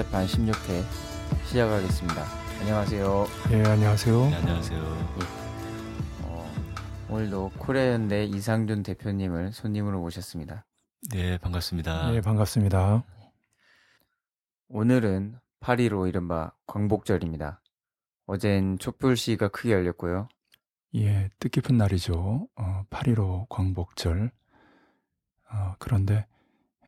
[0.00, 0.82] 스테판 16회
[1.46, 2.24] 시작하겠습니다.
[2.60, 3.26] 안녕하세요.
[3.50, 4.30] 예, 안녕하세요.
[4.30, 4.80] 네, 안녕하세요.
[6.22, 6.50] 어,
[7.10, 10.64] 오늘도 코레현대 이상준 대표님을 손님으로 모셨습니다.
[11.10, 12.14] 네, 반갑습니다.
[12.14, 13.04] 예, 반갑습니다.
[14.68, 17.60] 오늘은 8.15 이른바 광복절입니다.
[18.26, 20.28] 어젠 촛불 시위가 크게 열렸고요.
[20.94, 22.48] 예, 뜻깊은 날이죠.
[22.56, 24.30] 어, 8.15 광복절.
[25.52, 26.26] 어, 그런데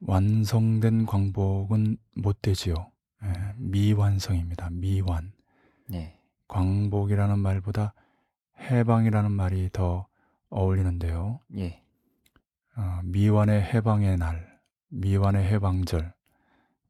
[0.00, 2.91] 완성된 광복은 못 되지요.
[3.24, 4.70] 예, 미완성입니다.
[4.70, 5.32] 미완.
[5.88, 6.18] 네.
[6.48, 7.94] 광복이라는 말보다
[8.58, 10.06] 해방이라는 말이 더
[10.50, 11.40] 어울리는데요.
[11.56, 11.82] 예.
[12.76, 16.12] 어, 미완의 해방의 날, 미완의 해방절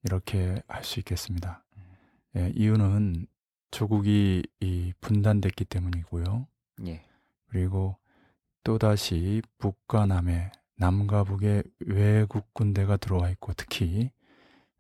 [0.05, 1.65] 이렇게 할 수 있겠습니다.
[2.37, 3.27] 예, 이유는
[3.71, 6.47] 조국이 이 분단됐기 때문이고요.
[6.87, 7.05] 예.
[7.49, 7.97] 그리고
[8.65, 14.11] 또다시 북과 남의 남과 북의 외국 군대가 들어와 있고 특히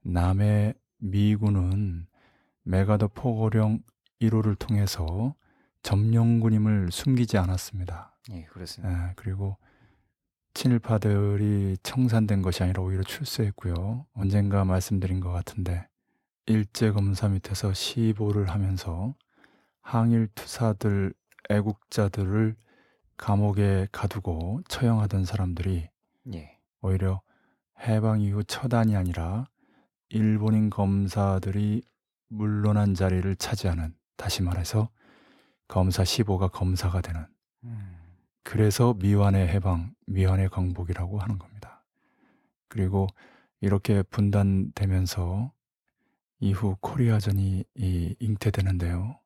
[0.02, 2.06] 남의 미군은
[2.62, 3.82] 메가더 포고령
[4.20, 5.34] 1호를 통해서
[5.82, 8.16] 점령군임을 숨기지 않았습니다.
[8.30, 9.08] 예, 그렇습니다.
[9.08, 9.56] 예, 그리고
[10.54, 14.06] 친일파들이 청산된 것이 아니라 오히려 출세했고요.
[14.14, 15.88] 언젠가 말씀드린 것 같은데
[16.46, 19.16] 일제 검사 밑에서 시보를 하면서
[19.80, 21.14] 항일 투사들
[21.50, 22.54] 애국자들을
[23.16, 25.88] 감옥에 가두고 처형하던 사람들이
[26.34, 26.58] 예.
[26.80, 27.22] 오히려
[27.80, 29.46] 해방 이후 처단이 아니라
[30.12, 31.82] 일본인 검사들이
[32.28, 34.90] 물러난 자리를 차지하는 다시 말해서
[35.68, 37.26] 검사 15가 검사가 되는
[37.64, 37.96] 음.
[38.42, 41.82] 그래서 미완의 해방, 미완의 광복이라고 하는 겁니다.
[42.68, 43.06] 그리고
[43.62, 45.50] 이렇게 분단되면서
[46.40, 49.18] 이후 코리아전이 이 잉태되는데요.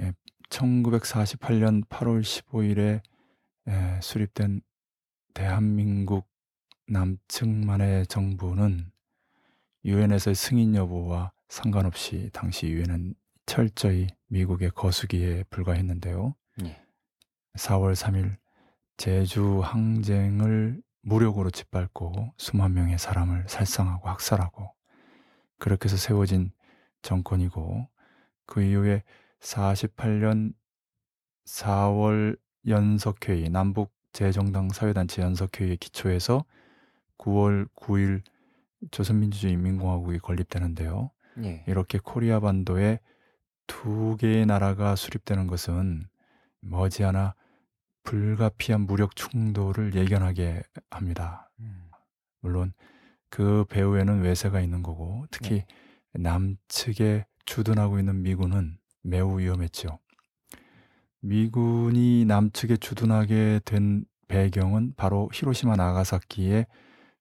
[0.00, 0.12] 예,
[0.50, 3.00] 1948년 8월 15일에
[3.68, 4.60] 예, 수립된
[5.32, 6.28] 대한민국
[6.88, 8.90] 남측만의 정부는
[9.86, 13.14] 유엔에서의 승인 여부와 상관없이 당시 유엔은
[13.46, 16.34] 철저히 미국의 거수기에 불과했는데요.
[16.64, 16.82] 예.
[17.54, 18.36] 4월 3일
[18.96, 24.74] 제주 항쟁을 무력으로 짓밟고 수만 명의 사람을 살상하고 학살하고
[25.58, 26.50] 그렇게 해서 세워진
[27.02, 27.88] 정권이고
[28.46, 29.04] 그 이후에
[29.38, 30.52] 48년
[31.44, 32.36] 4월
[32.66, 36.44] 연석회의 남북 재정당 사회단체 연석회의에 기초해서
[37.18, 38.22] 9월 9일
[38.90, 41.10] 조선민주주의 인민공화국이 건립되는데요.
[41.44, 41.64] 예.
[41.66, 43.00] 이렇게 코리아 반도에
[43.66, 46.06] 두 개의 나라가 수립되는 것은
[46.60, 47.34] 머지않아
[48.04, 51.50] 불가피한 무력 충돌을 예견하게 합니다.
[51.58, 51.90] 음.
[52.40, 52.72] 물론
[53.28, 55.64] 그 배후에는 외세가 있는 거고 특히
[56.12, 56.22] 네.
[56.22, 59.98] 남측에 주둔하고 있는 미군은 매우 위험했죠.
[61.20, 66.66] 미군이 남측에 주둔하게 된 배경은 바로 히로시마 나가사키의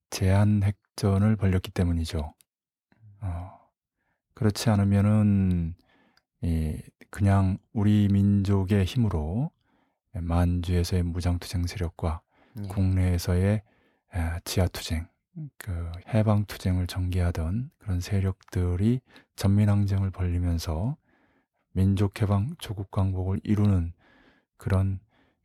[0.09, 2.33] 제한 핵 전을 벌였기 때문이죠.
[3.21, 3.59] 어,
[4.33, 5.75] 그렇지 않으면은
[6.41, 6.77] 이
[7.09, 9.51] 그냥 우리 민족의 힘으로
[10.13, 12.21] 만주에서의 무장투쟁 세력과
[12.63, 12.67] 예.
[12.67, 13.61] 국내에서의
[14.13, 15.07] 에, 지하투쟁,
[15.57, 19.01] 그 해방투쟁을 전개하던 그런 세력들이
[19.35, 20.95] 전민항쟁을 벌리면서
[21.71, 23.91] 민족해방, 조국광복을 이루는
[24.57, 24.99] 그런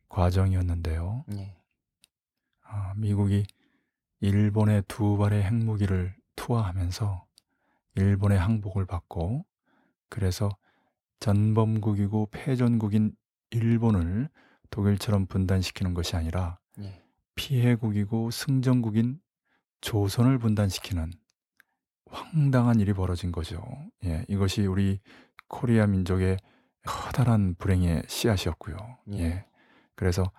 [0.07, 1.25] 과정이었는데요.
[1.33, 1.55] 예.
[2.63, 3.45] 아, 미국이
[4.21, 7.25] 일본의 두 발의 핵무기를 투하하면서
[7.95, 9.45] 일본의 항복을 받고
[10.09, 10.49] 그래서
[11.19, 13.15] 전범국이고 패전국인
[13.49, 14.29] 일본을
[14.69, 17.03] 독일처럼 분단시키는 것이 아니라 예.
[17.35, 19.19] 피해국이고 승전국인
[19.81, 21.11] 조선을 분단시키는
[22.09, 23.63] 황당한 일이 벌어진 거죠.
[24.05, 24.99] 예, 이것이 우리
[25.47, 26.37] 코리아 민족의
[26.85, 28.77] 커다란 불행의 씨앗이었고요.
[29.13, 29.19] 예.
[29.19, 29.45] 예.
[29.95, 30.31] 그래서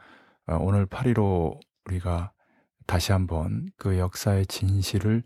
[0.47, 2.33] 어, 오늘 8.15 우리가
[2.93, 5.23] 다시 한번 그 역사의 진실을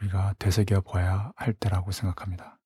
[0.00, 2.58] 우리가 되새겨 봐야 할 때라고 생각합니다.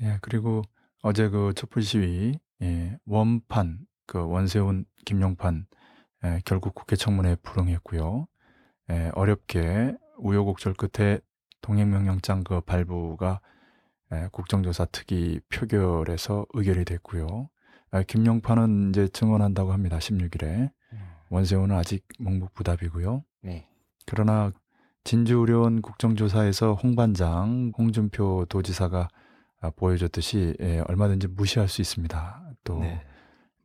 [0.00, 0.62] 예, 그리고
[1.02, 5.66] 어제 그 촛불 시위, 예, 원판, 그 원세훈, 김용판,
[6.24, 8.26] 예, 결국 국회 청문회에 불응했고요.
[8.88, 11.20] 예, 어렵게 우여곡절 끝에
[11.60, 13.42] 동행명령장 그 발부가
[14.12, 17.50] 예, 국정조사 특위 표결에서 의결이 됐고요.
[17.90, 19.98] 아, 김용판은 이제 증언한다고 합니다.
[19.98, 20.70] 16일에.
[21.30, 21.34] 음.
[21.34, 23.24] 원세훈은 아직 묵묵부답이고요.
[23.42, 23.68] 네.
[24.06, 24.52] 그러나
[25.04, 29.08] 진주의료원 국정조사에서 홍 반장 홍준표 도지사가
[29.62, 32.54] 아, 보여줬듯이 예, 얼마든지 무시할 수 있습니다.
[32.64, 33.04] 또 네.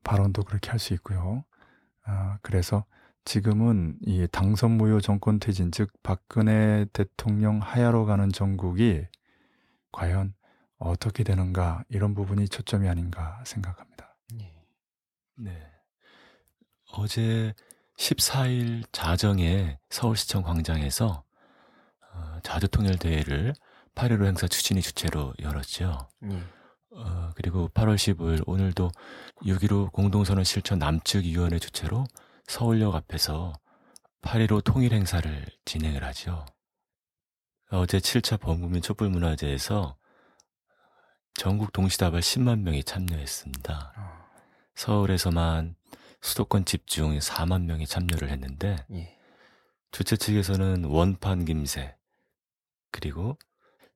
[0.04, 1.44] 발언도 그렇게 할 수 있고요.
[2.04, 2.86] 아, 그래서
[3.26, 9.06] 지금은 이 당선 무효 정권 퇴진 즉 박근혜 대통령 하야로 가는 정국이
[9.92, 10.34] 과연
[10.78, 14.16] 어떻게 되는가 이런 부분이 초점이 아닌가 생각합니다.
[14.36, 14.54] 네.
[15.38, 15.75] 네.
[16.98, 17.54] 어제
[17.98, 21.24] 14일 자정에 서울시청 광장에서
[22.14, 23.54] 어, 자주통일대회를
[23.96, 26.08] 8.15 행사 추진위 주최로 열었죠.
[26.22, 26.42] 네.
[26.92, 28.92] 어, 그리고 8월 15일 오늘도
[29.44, 32.06] 6.15 공동선언 실천 남측위원회 주최로
[32.48, 33.54] 서울역 앞에서
[34.22, 36.46] 8.15 통일 행사를 진행을 하죠.
[37.72, 39.98] 어제 7차 범국민 촛불문화제에서
[41.34, 43.94] 전국 동시다발 10만 명이 참여했습니다.
[43.98, 44.26] 어.
[44.76, 45.76] 서울에서만
[46.26, 49.16] 수도권 집중 4만 명이 참여를 했는데 예.
[49.92, 51.96] 주최 측에서는 원판 김새
[52.92, 53.38] 그리고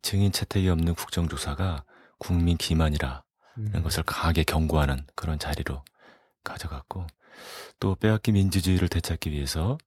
[0.03, 1.85] 증인 채택이 없는 국정조사가
[2.19, 3.21] 국민 기만이라는
[3.57, 3.83] 음.
[3.83, 5.83] 것을 강하게 경고하는 그런 자리로
[6.43, 7.07] 가져갔고
[7.79, 9.79] 또 빼앗긴 민주주의를 되찾기 위해서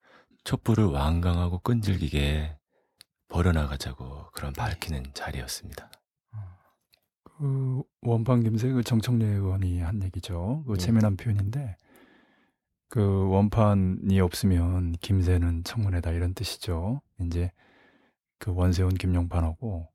[0.43, 2.59] 촛불을 완강하고 끈질기게
[3.29, 5.91] 버려나가자고 그런 밝히는 자리였습니다.
[7.23, 10.65] 그 원판 김새 그 정청래 의원이 한 얘기죠.
[10.67, 10.77] 그 예.
[10.79, 11.77] 재미난 표현인데
[12.93, 17.01] 그 원판이 없으면 김새는 청문회다 이런 뜻이죠.
[17.23, 17.51] 이제
[18.39, 19.89] 그 원세훈 김용판하고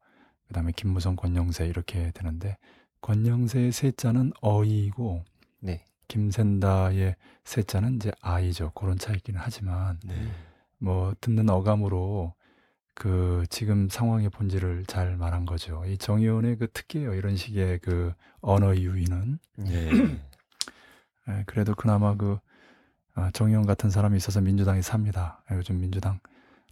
[0.47, 2.57] 그다음에 김무성 권영세 이렇게 되는데
[3.01, 5.23] 권영세의 세자는 어이고
[5.59, 5.85] 네.
[6.07, 8.71] 김센다의 세자는 이제 아이죠.
[8.71, 10.15] 그런 차이기는 하지만 네.
[10.79, 12.33] 뭐 듣는 어감으로
[12.95, 15.85] 그 지금 상황의 본질을 잘 말한 거죠.
[15.85, 17.13] 이 정의원의 그 특기예요.
[17.13, 18.11] 이런 식의 그
[18.41, 19.37] 언어 유희는.
[19.57, 19.89] 네.
[21.27, 22.46] 네, 그래도 그나마 그 아,
[23.33, 25.43] 정의원 같은 사람이 있어서 민주당이 삽니다.
[25.51, 26.19] 요즘 민주당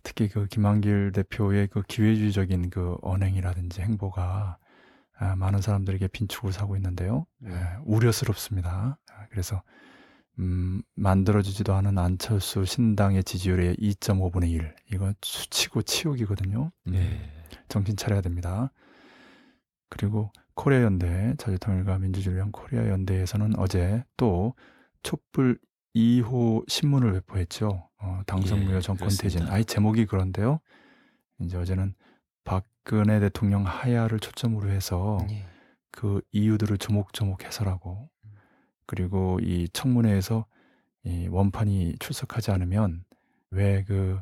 [0.03, 4.57] 특히 그 김한길 대표의 그 기회주의적인 그 언행이라든지 행보가
[5.17, 7.25] 아, 많은 사람들에게 빈축을 사고 있는데요.
[7.39, 7.51] 네.
[7.85, 8.97] 우려스럽습니다.
[9.09, 9.63] 아, 그래서
[10.39, 14.75] 음, 만들어지지도 않은 안철수 신당의 지지율의 2.5분의 1.
[14.93, 16.71] 이건 수치고 치욕이거든요.
[16.83, 17.31] 네.
[17.69, 18.71] 정신 차려야 됩니다.
[19.89, 24.53] 그리고 코리아 연대, 자주통일과 민주주의를 위한 코리아 연대에서는 어제 또
[25.03, 25.57] 촛불
[25.95, 27.89] 2호 신문을 배포했죠.
[27.99, 29.43] 어, 당선무효 예, 정권 퇴진.
[29.47, 30.59] 아이 제목이 그런데요.
[31.39, 31.95] 이제 어제는
[32.43, 35.45] 박근혜 대통령 하야를 초점으로 해서 예.
[35.91, 38.09] 그 이유들을 조목조목 해설하고
[38.85, 40.45] 그리고 이 청문회에서
[41.05, 43.03] 이 원판이 출석하지 않으면
[43.51, 44.19] 왜 그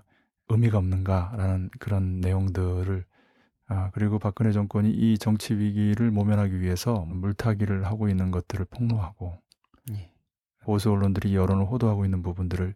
[0.49, 3.05] 의미가 없는가라는 그런 내용들을
[3.67, 9.41] 아, 그리고 박근혜 정권이 이 정치 위기를 모면하기 위해서 물타기를 하고 있는 것들을 폭로하고
[9.93, 10.11] 예.
[10.63, 12.75] 보수 언론들이 여론을 호도하고 있는 부분들을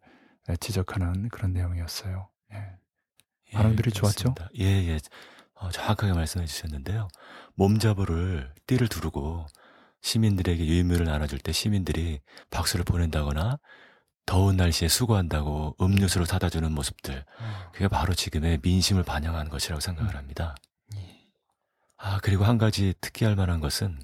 [0.59, 2.29] 지적하는 그런 내용이었어요.
[2.53, 2.57] 예.
[3.53, 4.35] 반응들이 예, 좋았죠?
[4.59, 4.99] 예, 예.
[5.55, 7.07] 어, 정확하게 말씀해 주셨는데요.
[7.55, 9.45] 몸잡이를 띠를 두르고
[10.01, 13.59] 시민들에게 유인물을 나눠줄 때 시민들이 박수를 보낸다거나
[14.25, 17.15] 더운 날씨에 수고한다고 음료수를 사다 주는 모습들.
[17.15, 17.53] 음.
[17.71, 20.17] 그게 바로 지금의 민심을 반영하는 것이라고 생각을 음.
[20.17, 20.55] 합니다.
[20.95, 21.27] 예.
[21.97, 23.99] 아, 그리고 한 가지 특이할 만한 것은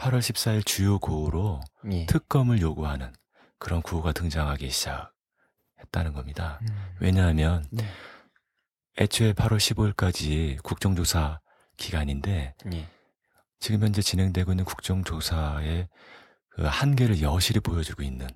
[0.00, 1.60] 8월 14일 주요 구호로
[1.92, 2.06] 예.
[2.06, 3.12] 특검을 요구하는
[3.58, 6.58] 그런 구호가 등장하기 시작했다는 겁니다.
[6.62, 6.68] 음.
[7.00, 7.84] 왜냐하면 네.
[8.98, 11.40] 애초에 8월 15일까지 국정조사
[11.76, 12.88] 기간인데 예.
[13.58, 15.88] 지금 현재 진행되고 있는 국정조사의
[16.48, 18.26] 그 한계를 여실히 보여주고 있는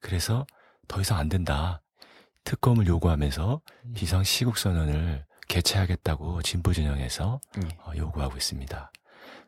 [0.00, 0.46] 그래서
[0.88, 1.82] 더 이상 안 된다.
[2.44, 3.92] 특검을 요구하면서 음.
[3.94, 7.70] 비상 시국 선언을 개최하겠다고 진보 진영에서 음.
[7.80, 8.90] 어, 요구하고 있습니다.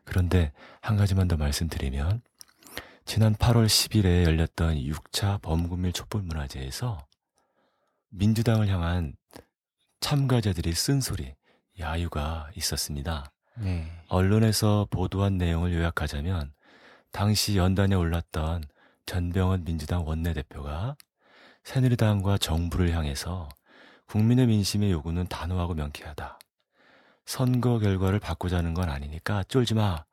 [0.07, 2.21] 그런데 한 가지만 더 말씀드리면
[3.05, 7.05] 지난 8월 10일에 열렸던 6차 범국민 촛불문화제에서
[8.09, 9.15] 민주당을 향한
[9.99, 11.35] 참가자들이 쓴소리,
[11.79, 13.31] 야유가 있었습니다.
[13.57, 13.91] 네.
[14.07, 16.53] 언론에서 보도한 내용을 요약하자면
[17.11, 18.63] 당시 연단에 올랐던
[19.05, 20.95] 전병헌 민주당 원내대표가
[21.63, 23.49] 새누리당과 정부를 향해서
[24.05, 26.39] 국민의 민심의 요구는 단호하고 명쾌하다.
[27.27, 30.03] 선거 결과를 바꾸자는 건 아니니까 쫄지 마.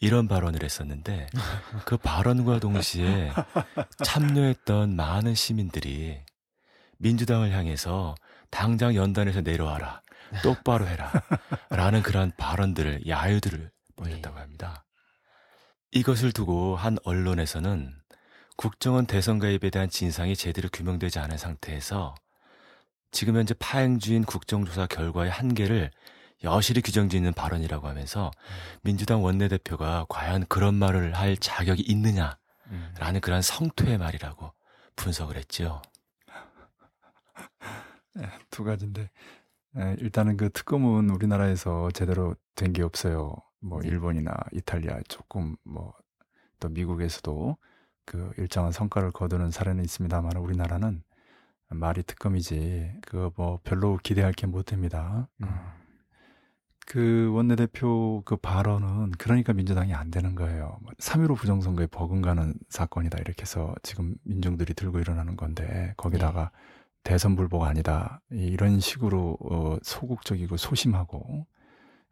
[0.00, 1.26] 이런 발언을 했었는데
[1.84, 3.32] 그 발언과 동시에
[4.04, 6.20] 참여했던 많은 시민들이
[6.98, 8.14] 민주당을 향해서
[8.48, 10.02] 당장 연단에서 내려와라.
[10.44, 11.10] 똑바로 해라.
[11.70, 14.40] 라는 그러한 발언들을, 야유들을 보였다고 네.
[14.40, 14.84] 합니다.
[15.90, 17.92] 이것을 두고 한 언론에서는
[18.56, 22.14] 국정원 대선 가입에 대한 진상이 제대로 규명되지 않은 상태에서
[23.10, 25.90] 지금 현재 파행주인 국정조사 결과의 한계를
[26.44, 28.30] 여실히 규정짓는 발언이라고 하면서
[28.82, 32.36] 민주당 원내대표가 과연 그런 말을 할 자격이 있느냐라는
[32.68, 33.20] 음.
[33.22, 34.52] 그런 성토의 말이라고
[34.96, 35.82] 분석을 했죠.
[38.14, 39.10] 네, 두 가지인데
[39.72, 43.34] 네, 일단은 그 특검은 우리나라에서 제대로 된 게 없어요.
[43.60, 43.88] 뭐 네.
[43.88, 45.94] 일본이나 이탈리아 조금 뭐
[46.60, 47.56] 또 미국에서도
[48.04, 51.02] 그 일정한 성과를 거두는 사례는 있습니다만 우리나라는
[51.68, 55.28] 말이 특검이지 그거 뭐 별로 기대할 게 못 됩니다.
[55.42, 55.48] 음.
[56.88, 60.78] 그 원내대표 그 발언은 그러니까 민주당이 안 되는 거예요.
[60.96, 66.58] 3.15 부정선거에 버금가는 사건이다 이렇게 해서 지금 민중들이 들고 일어나는 건데 거기다가 네.
[67.02, 71.46] 대선 불복 아니다 이런 식으로 어, 소극적이고 소심하고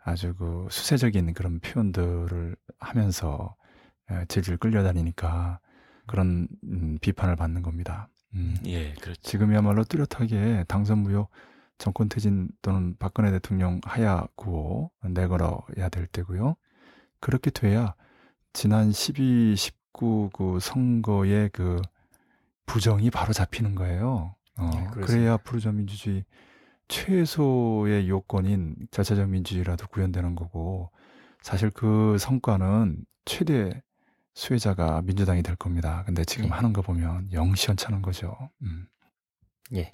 [0.04, 3.56] 아주 그 수세적인 그런 표현들을 하면서
[4.28, 5.59] 질질 끌려다니니까
[6.06, 8.09] 그런 음, 비판을 받는 겁니다.
[8.35, 8.59] 음.
[8.66, 9.23] 예, 그렇죠.
[9.23, 11.28] 지금이야말로 뚜렷하게 당선 무효
[11.78, 16.56] 정권 퇴진 또는 박근혜 대통령 하야 구호 내걸어야 될 때고요.
[17.21, 17.95] 그렇게 돼야
[18.52, 21.80] 지난 12, 19 그 선거의 그
[22.66, 24.35] 부정이 바로 잡히는 거예요.
[24.59, 26.25] 어, 네, 그래야 앞으로 저 민주주의
[26.88, 30.90] 최소의 요건인 자체적 민주주의라도 구현되는 거고
[31.42, 33.83] 사실 그 성과는 최대
[34.35, 36.02] 수혜자가 민주당이 될 겁니다.
[36.06, 36.50] 근데 지금 네.
[36.50, 38.37] 하는 거 보면 영 시원찮은 거죠.
[38.62, 38.87] 음.
[39.75, 39.90] 예.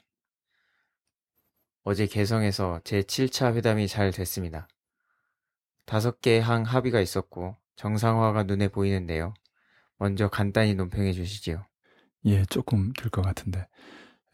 [1.85, 4.69] 어제 개성에서 제7차 회담이 잘 됐습니다.
[5.85, 9.35] 다섯 개의 항 합의가 있었고 정상화가 눈에 보이는데요.
[9.99, 11.65] 먼저 간단히 논평해 주시지요.
[12.25, 13.67] 예, 조금 길것 같은데.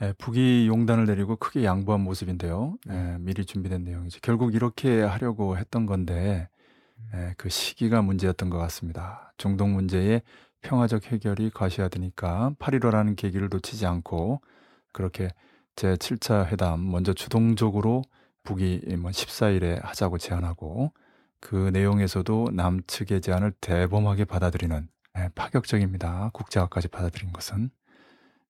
[0.02, 2.76] 예, 북이 용단을 내리고 크게 양보한 모습인데요.
[2.88, 3.17] 예, 네.
[3.19, 4.21] 미리 준비된 내용이죠.
[4.23, 6.49] 결국 이렇게 하려고 했던 건데
[7.14, 9.33] 예, 그 시기가 문제였던 것 같습니다.
[9.38, 10.23] 중동 문제의
[10.61, 14.43] 평화적 해결이 과시화되니까 8.15라는 계기를 놓치지 않고
[14.93, 15.31] 그렇게
[15.78, 18.02] 제7차 회담 먼저 주동적으로
[18.42, 20.92] 북이 뭐 14일에 하자고 제안하고
[21.40, 26.30] 그 내용에서도 남측의 제안을 대범하게 받아들이는 예, 파격적입니다.
[26.32, 27.70] 국제화까지 받아들인 것은.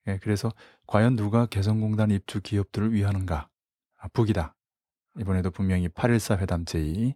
[0.06, 0.50] 예, 그래서
[0.86, 3.48] 과연 누가 개성공단 입주 기업들을 위하는가?
[3.98, 4.54] 아, 북이다.
[5.18, 7.14] 이번에도 분명히 8.14 회담 제의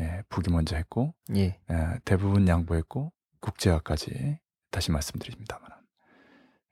[0.00, 1.60] 예, 북이 먼저 했고 예.
[1.70, 4.40] 예, 대부분 양보했고 국제화까지
[4.72, 5.70] 다시 말씀드립니다만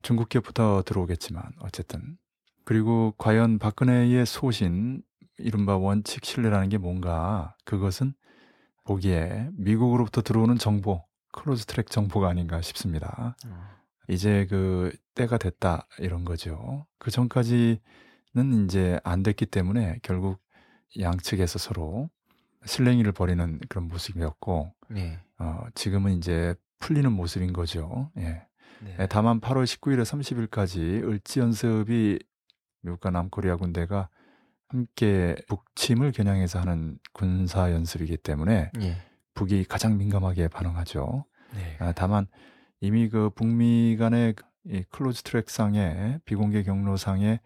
[0.03, 2.19] 중국 기업부터 들어오겠지만 어쨌든
[2.65, 5.03] 그리고 과연 박근혜의 소신
[5.39, 8.15] 이른바 원칙 신뢰라는 게 뭔가 그것은
[8.85, 13.37] 보기에 미국으로부터 들어오는 정보 close track 정보가 아닌가 싶습니다.
[13.47, 13.73] 어.
[14.09, 16.87] 이제 그 때가 됐다 이런 거죠.
[16.99, 17.79] 그 전까지는
[18.65, 20.39] 이제 안 됐기 때문에 결국
[20.99, 22.11] 양측에서 서로
[22.65, 25.19] 실랭이를 벌이는 그런 모습이었고 네.
[25.39, 28.11] 어, 지금은 이제 풀리는 모습인 거죠.
[28.19, 28.47] 예.
[28.81, 28.97] 네.
[28.99, 32.19] 예, 다만 8월 19일에 30일까지 을지 연습이
[32.83, 34.09] 미국과 남코리아 군대가
[34.69, 38.97] 함께 북침을 겨냥해서 하는 군사 연습이기 때문에 예.
[39.35, 41.25] 북이 가장 민감하게 반응하죠.
[41.55, 41.77] 네.
[41.79, 42.27] 아, 다만
[42.81, 44.35] 이미 그 북미 간의
[44.67, 47.41] 이 close track상에 비공개 경로상에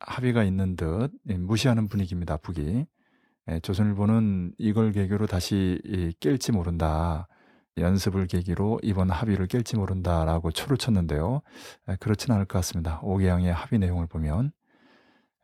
[0.00, 2.36] 합의가 있는 듯 무시하는 분위기입니다.
[2.38, 2.86] 북이.
[3.50, 7.28] 예, 조선일보는 이걸 계기로 다시 이, 깰지 모른다.
[7.76, 11.42] 연습을 계기로 이번 합의를 깰지 모른다라고 초를 쳤는데요.
[11.88, 13.00] 예, 그렇지는 않을 것 같습니다.
[13.02, 14.63] 오개양의 합의 내용을 보면 예,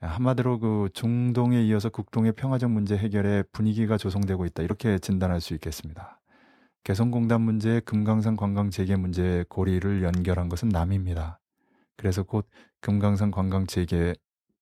[0.00, 6.20] 한마디로 그 중동에 이어서 국동의 평화적 문제 해결에 분위기가 조성되고 있다 이렇게 진단할 수 있겠습니다.
[6.84, 11.38] 개성공단 문제, 금강산 관광 재개 문제의 고리를 연결한 것은 남입니다.
[11.96, 12.48] 그래서 곧
[12.80, 14.14] 금강산 관광 재개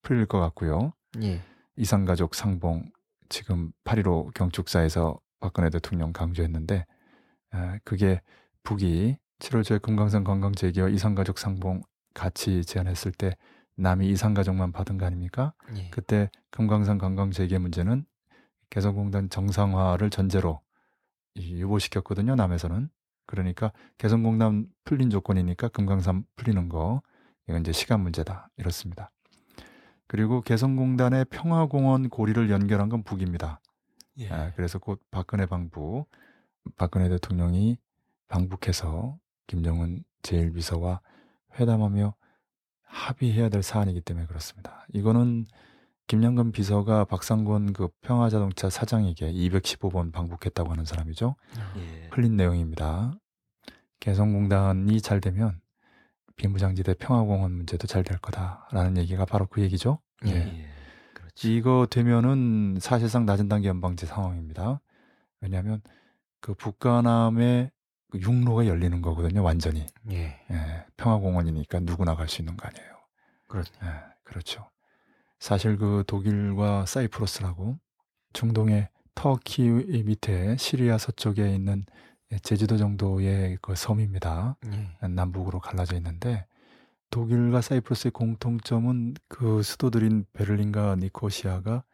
[0.02, 0.92] 풀릴 것 같고요.
[1.22, 1.40] 예.
[1.76, 2.90] 이산가족 상봉
[3.28, 6.84] 지금 8.15 경축사에서 박근혜 대통령 강조했는데
[7.52, 8.20] 아, 그게
[8.64, 11.82] 북이 7월 초에 금강산 관광 재개와 이산가족 상봉
[12.14, 13.36] 같이 제안했을 때
[13.78, 15.54] 남이 이산가족만 받은 거 아닙니까?
[15.76, 15.88] 예.
[15.90, 18.04] 그때 금강산 관광 재개 문제는
[18.70, 20.60] 개성공단 정상화를 전제로
[21.36, 22.34] 유보시켰거든요.
[22.34, 22.90] 남에서는
[23.26, 27.02] 그러니까 개성공단 풀린 조건이니까 금강산 풀리는 거
[27.48, 29.10] 이건 이제 시간 문제다 이렇습니다.
[30.08, 33.60] 그리고 개성공단의 평화공원 고리를 연결한 건 북입니다.
[34.18, 34.28] 예.
[34.30, 36.08] 아, 그래서 곧 박근혜 방북,
[36.76, 37.78] 박근혜 대통령이
[38.26, 41.00] 방북해서 김정은 제1비서와
[41.60, 42.14] 회담하며
[42.88, 44.86] 합의해야 될 사안이기 때문에 그렇습니다.
[44.92, 45.46] 이거는
[46.06, 51.36] 김양근 비서가 박상권 그 평화자동차 사장에게 215번 방북했다고 하는 사람이죠.
[51.76, 52.08] 예.
[52.10, 53.12] 흘린 내용입니다.
[54.00, 55.60] 개성공단이 잘 되면
[56.36, 59.98] 비무장지대 평화공원 문제도 잘 될 거다라는 얘기가 바로 그 얘기죠.
[60.26, 60.30] 예.
[60.30, 60.68] 예.
[61.12, 61.48] 그렇죠.
[61.48, 64.80] 이거 되면은 사실상 낮은 단계 연방제 상황입니다.
[65.40, 65.82] 왜냐하면
[66.40, 67.77] 그 북한함의 그
[68.14, 69.86] 육로가 열리는 거거든요, 완전히.
[70.10, 70.40] 예.
[70.50, 70.86] 예.
[70.96, 72.88] 평화공원이니까 누구나 갈 수 있는 거 아니에요.
[73.48, 73.72] 그렇죠.
[73.82, 73.88] 예,
[74.24, 74.68] 그렇죠.
[75.38, 77.78] 사실 그 독일과 사이프러스라고
[78.32, 81.84] 중동의 터키 밑에 시리아 서쪽에 있는
[82.32, 84.56] 예, 제주도 정도의 그 섬입니다.
[84.66, 85.08] 예.
[85.08, 86.46] 남북으로 갈라져 있는데
[87.10, 91.84] 독일과 사이프러스의 공통점은 그 수도들인 베를린과 니코시아가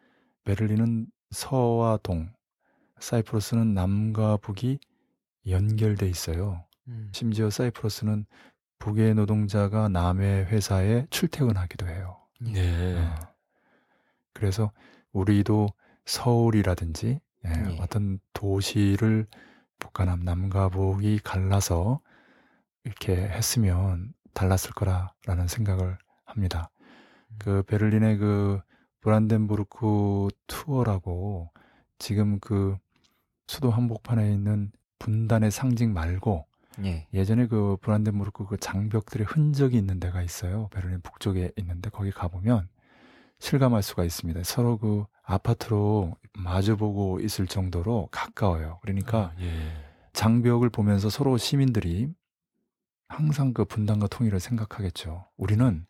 [0.45, 2.33] 베를린은 서와 동,
[2.99, 4.79] 사이프러스는 남과 북이
[5.49, 6.65] 연결돼 있어요.
[6.89, 7.11] 음.
[7.13, 8.27] 심지어 사이프러스는
[8.79, 12.19] 북의 노동자가 남의 회사에 출퇴근하기도 해요.
[12.41, 12.99] 네.
[12.99, 13.15] 어.
[14.33, 14.73] 그래서
[15.13, 15.69] 우리도
[16.05, 17.79] 서울이라든지 예, 예.
[17.81, 19.27] 어떤 도시를
[19.79, 22.01] 북과 남, 남과 북이 갈라서
[22.85, 26.71] 이렇게 했으면 달랐을 거라라는 생각을 합니다.
[27.39, 28.61] 그 베를린의 그
[29.01, 31.51] 브란덴부르크 토어라고
[31.99, 32.77] 지금 그
[33.47, 36.47] 수도 한복판에 있는 분단의 상징 말고
[36.85, 37.07] 예.
[37.15, 40.69] 예전에 그 브란덴부르크 그 장벽들의 흔적이 있는 데가 있어요.
[40.73, 42.69] 베를린 북쪽에 있는데 거기 가보면
[43.39, 44.43] 실감할 수가 있습니다.
[44.45, 48.79] 서로 그 아파트로 마주보고 있을 정도로 가까워요.
[48.83, 49.51] 그러니까 아, 예.
[50.13, 52.09] 장벽을 보면서 서로 시민들이
[53.09, 55.27] 항상 그 분단과 통일을 생각하겠죠.
[55.37, 55.87] 우리는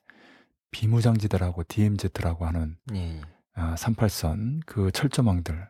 [0.71, 3.21] 비무장지대라고 DMZ라고 하는 예.
[3.55, 5.69] 아, 38선 그 철조망들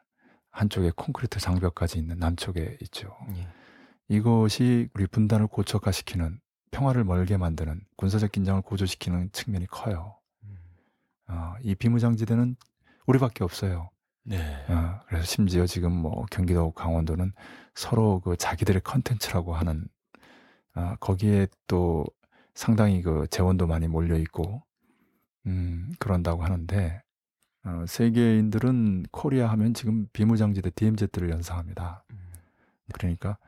[0.54, 3.14] 한쪽에 콘크리트 장벽까지 있는 남쪽에 있죠.
[3.36, 3.48] 예.
[4.08, 10.16] 이것이 우리 분단을 고착화시키는 평화를 멀게 만드는 군사적 긴장을 고조시키는 측면이 커요.
[10.44, 10.56] 음.
[11.28, 12.56] 어, 이 비무장지대는
[13.06, 13.90] 우리밖에 없어요.
[14.22, 14.38] 네.
[14.68, 17.32] 어, 그래서 심지어 지금 뭐 경기도 강원도는
[17.74, 19.88] 서로 그 자기들의 컨텐츠라고 하는
[20.76, 22.06] 어, 거기에 또
[22.54, 24.62] 상당히 그 재원도 많이 몰려 있고
[25.46, 27.02] 음, 그런다고 하는데
[27.64, 32.04] 어, 세계인들은 코리아 하면 지금 비무장지대 DMZ를 연상합니다.
[32.10, 32.18] 음.
[32.92, 33.38] 그러니까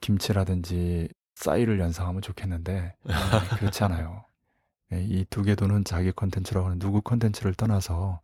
[0.00, 3.14] 김치라든지 쌀을 연상하면 좋겠는데 네,
[3.58, 4.24] 그렇지 않아요.
[4.92, 8.20] 이 두 개도는 자기 컨텐츠라고 하는 누구 컨텐츠를 떠나서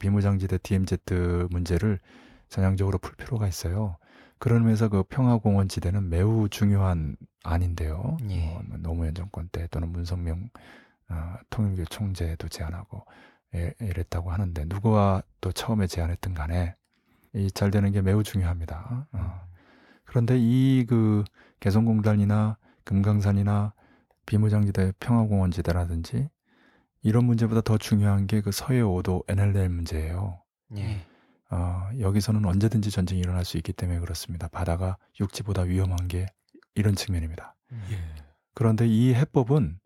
[0.00, 0.96] 비무장지대 DMZ
[1.50, 2.00] 문제를
[2.48, 3.96] 전향적으로 풀 필요가 있어요.
[4.38, 8.16] 그런 면에서 그 평화공원 지대는 매우 중요한 안인데요.
[8.30, 8.46] 예.
[8.66, 10.48] 뭐 노무현 정권 때 또는 문성명
[11.08, 16.74] 어, 통일교 총재도 제안하고 예, 이랬다고 하는데 누구가 또 처음에 제안했든 간에
[17.34, 19.06] 이 잘 되는 게 매우 중요합니다.
[19.12, 19.40] 어.
[20.04, 21.24] 그런데 이 그
[21.60, 23.72] 개성공단이나 금강산이나
[24.26, 26.28] 비무장지대 평화공원지대라든지
[27.02, 30.40] 이런 문제보다 더 중요한 게 그 서해 5도 NLL 문제예요.
[30.76, 31.00] 예.
[31.50, 34.48] 어, 여기서는 언제든지 전쟁이 일어날 수 있기 때문에 그렇습니다.
[34.48, 36.26] 바다가 육지보다 위험한 게
[36.74, 37.54] 이런 측면입니다.
[37.90, 37.98] 예.
[38.54, 39.78] 그런데 이 해법은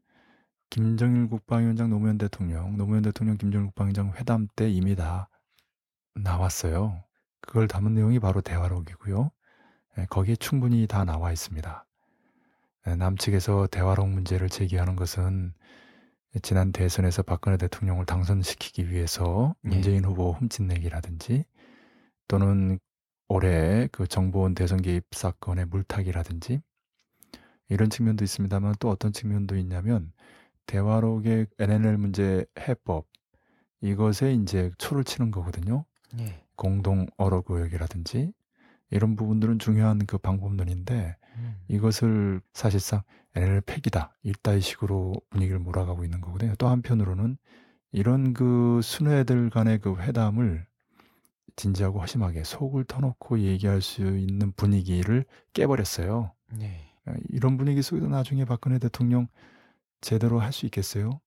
[0.71, 5.29] 김정일 국방위원장 노무현 대통령, 노무현 대통령 김정일 국방위원장 회담 때 이미 다
[6.15, 7.03] 나왔어요.
[7.41, 9.33] 그걸 담은 내용이 바로 대화록이고요.
[9.99, 11.87] 예, 거기에 충분히 다 나와 있습니다.
[12.87, 15.53] 예, 남측에서 대화록 문제를 제기하는 것은
[16.43, 19.69] 지난 대선에서 박근혜 대통령을 당선시키기 위해서 예.
[19.69, 21.45] 문재인 후보 흠집내기라든지
[22.29, 22.79] 또는
[23.27, 26.63] 올해 그 정보원 대선 개입 사건의 물타기라든지
[27.69, 30.13] 이런 측면도 있습니다만 또 어떤 측면도 있냐면
[30.71, 33.09] 대화록의 NNL 문제 해법
[33.81, 35.85] 이것에 이제 초를 치는 거거든요.
[36.21, 36.45] 예.
[36.55, 38.33] 공동 어록 의혹이라든지
[38.91, 41.57] 이런 부분들은 중요한 그 방법론인데 음.
[41.67, 43.03] 이것을 사실상
[43.35, 46.55] NL 팩이다 이따위 식으로 분위기를 몰아가고 있는 거거든요.
[46.57, 47.37] 또 한편으로는
[47.91, 50.67] 이런 그 순회들 간의 그 회담을
[51.57, 56.33] 진지하고 허심하게 속을 터놓고 얘기할 수 있는 분위기를 깨버렸어요.
[56.61, 56.67] 예.
[57.07, 59.27] 어, 이런 분위기 속에서 나중에 박근혜 대통령
[60.01, 61.21] 제대로 할 수 있겠어요?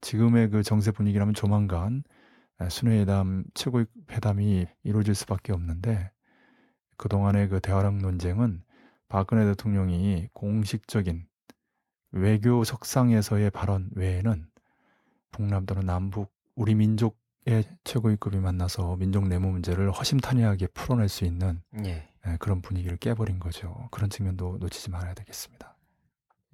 [0.00, 2.04] 지금의 그 정세 분위기라면 조만간
[2.58, 6.10] 아, 순회회담 최고위 회담이 이루어질 수밖에 없는데
[6.96, 8.62] 그동안의 그 대화력 논쟁은
[9.08, 11.26] 박근혜 대통령이 공식적인
[12.12, 14.48] 외교 석상에서의 발언 외에는
[15.30, 22.08] 북남 또는 남북 우리 민족의 최고위급이 만나서 민족 내무 문제를 허심탄회하게 풀어낼 수 있는 예.
[22.26, 23.88] 예, 그런 분위기를 깨버린 거죠.
[23.90, 25.76] 그런 측면도 놓치지 말아야 되겠습니다.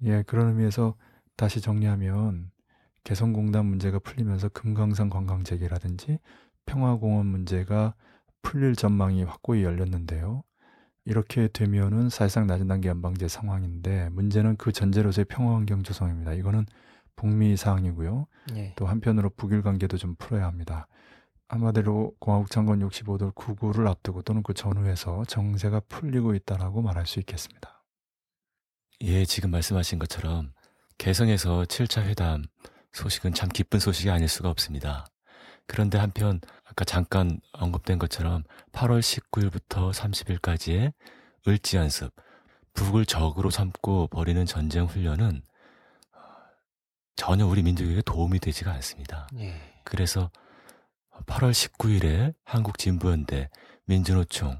[0.03, 0.95] 예, 그런 의미에서
[1.37, 2.51] 다시 정리하면
[3.03, 6.19] 개성공단 문제가 풀리면서 금강산 관광재개라든지
[6.65, 7.93] 평화공원 문제가
[8.41, 10.43] 풀릴 전망이 확고히 열렸는데요.
[11.05, 16.33] 이렇게 되면은 사실상 낮은 단계 연방제 상황인데 문제는 그 전제로서의 평화 환경 조성입니다.
[16.33, 16.65] 이거는
[17.15, 18.27] 북미 사항이고요.
[18.55, 18.73] 예.
[18.75, 20.87] 또 한편으로 북일 관계도 좀 풀어야 합니다.
[21.47, 27.83] 한마디로 공화국 창건 65돌 구구를 앞두고 또는 그 전후에서 정세가 풀리고 있다라고 말할 수 있겠습니다.
[29.01, 30.53] 예, 지금 말씀하신 것처럼
[30.97, 32.43] 개성에서 7차 회담
[32.93, 35.05] 소식은 참 기쁜 소식이 아닐 수가 없습니다.
[35.67, 40.93] 그런데 한편 아까 잠깐 언급된 것처럼 8월 19일부터 30일까지의
[41.47, 42.11] 을지 연습,
[42.73, 45.41] 북을 적으로 삼고 벌이는 전쟁 훈련은
[46.13, 46.19] 어,
[47.15, 49.27] 전혀 우리 민족에게 도움이 되지가 않습니다.
[49.37, 49.55] 예.
[49.83, 50.31] 그래서
[51.25, 53.49] 8월 19일에 한국진보연대,
[53.85, 54.59] 민주노총,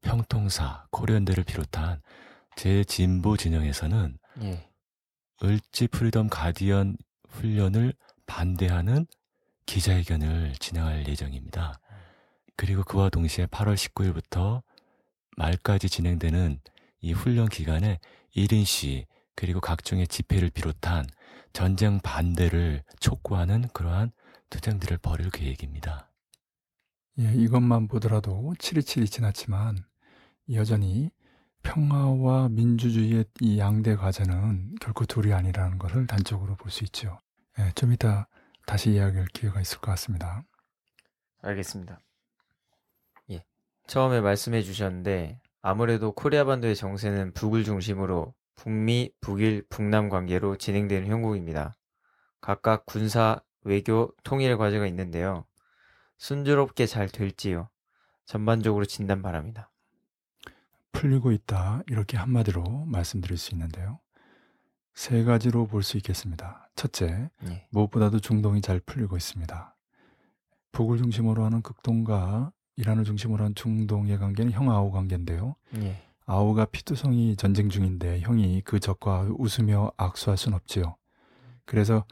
[0.00, 2.00] 평통사, 코리아연대를 비롯한
[2.56, 4.69] 제 진보 진영에서는 예.
[5.42, 6.96] 을지 프리덤 가디언
[7.28, 7.94] 훈련을
[8.26, 9.06] 반대하는
[9.66, 11.80] 기자회견을 진행할 예정입니다.
[12.56, 14.62] 그리고 그와 동시에 8월 19일부터
[15.36, 16.60] 말까지 진행되는
[17.00, 17.98] 이 훈련 기간에
[18.36, 21.06] 1인 시 그리고 각종의 집회를 비롯한
[21.52, 24.12] 전쟁 반대를 촉구하는 그러한
[24.50, 26.10] 투쟁들을 벌일 계획입니다.
[27.18, 29.78] 예, 이것만 보더라도 치리치리 지났지만
[30.52, 31.10] 여전히
[31.62, 37.20] 평화와 민주주의의 이 양대 과제는 결코 둘이 아니라는 것을 단적으로 볼 수 있죠.
[37.58, 38.28] 예, 좀 이따
[38.66, 40.42] 다시 이야기할 기회가 있을 것 같습니다.
[41.42, 42.00] 알겠습니다.
[43.30, 43.44] 예.
[43.86, 51.76] 처음에 말씀해 주셨는데 아무래도 코리아 반도의 정세는 북을 중심으로 북미, 북일, 북남 관계로 진행되는 형국입니다.
[52.40, 55.46] 각각 군사, 외교, 통일 과제가 있는데요.
[56.18, 57.68] 순조롭게 잘 될지요.
[58.26, 59.69] 전반적으로 진단 바랍니다.
[60.92, 61.82] 풀리고 있다.
[61.88, 63.98] 이렇게 한마디로 말씀드릴 수 있는데요.
[64.94, 66.68] 세 가지로 볼 수 있겠습니다.
[66.76, 67.66] 첫째, 예.
[67.70, 69.76] 무엇보다도 중동이 잘 풀리고 있습니다.
[70.72, 75.56] 북을 중심으로 하는 극동과 이란을 중심으로 한 중동의 관계는 형아우 관계인데요.
[75.76, 76.02] 예.
[76.26, 80.96] 아우가 피투성이 전쟁 중인데 형이 그 적과 웃으며 악수할 순 없지요.
[81.64, 82.04] 그래서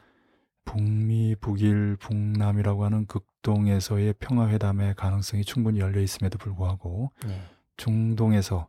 [0.65, 7.41] 북미, 북일, 북남이라고 하는 극동에서의 평화회담의 가능성이 충분히 열려 있음에도 불구하고 예.
[7.79, 8.67] 중동에서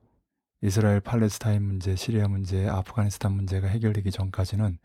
[0.62, 4.78] 이스라엘 팔레스타인 문제, 시리아 문제, 아프가니스탄 문제가 해결되기 전까지는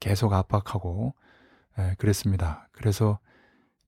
[0.00, 1.14] 계속 압박하고
[1.78, 2.68] 에, 그랬습니다.
[2.72, 3.20] 그래서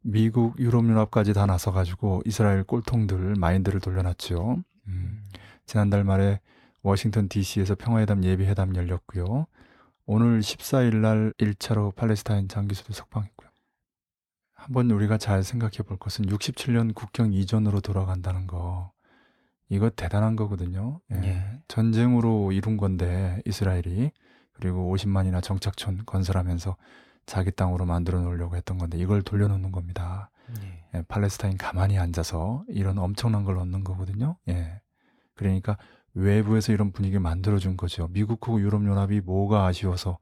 [0.03, 4.63] 미국, 유럽연합까지 다 나서가지고 이스라엘 꼴통들 마인드를 돌려놨죠.
[4.87, 5.29] 음,
[5.67, 6.41] 지난달 말에
[6.83, 9.47] 워싱턴 DC에서 평화회담 예비회담 열렸고요.
[10.07, 13.51] 오늘 14일 날 1차로 팔레스타인 장기수도 석방했고요.
[14.55, 18.93] 한번 우리가 잘 생각해 볼 것은 67년 국경 이전으로 돌아간다는 거.
[19.71, 21.01] 이거 대단한 거거든요.
[21.13, 21.29] 예.
[21.29, 21.61] 예.
[21.69, 24.11] 전쟁으로 이룬 건데 이스라엘이
[24.53, 26.77] 그리고 50만이나 정착촌 건설하면서
[27.25, 30.31] 자기 땅으로 만들어 놓으려고 했던 건데 이걸 돌려놓는 겁니다.
[30.61, 30.99] 예.
[30.99, 34.37] 예, 팔레스타인 가만히 앉아서 이런 엄청난 걸 얻는 거거든요.
[34.49, 34.81] 예.
[35.35, 35.79] 그러니까
[36.15, 38.09] 외부에서 이런 분위기를 만들어준 거죠.
[38.09, 40.19] 미국하고 유럽연합이 뭐가 아쉬워서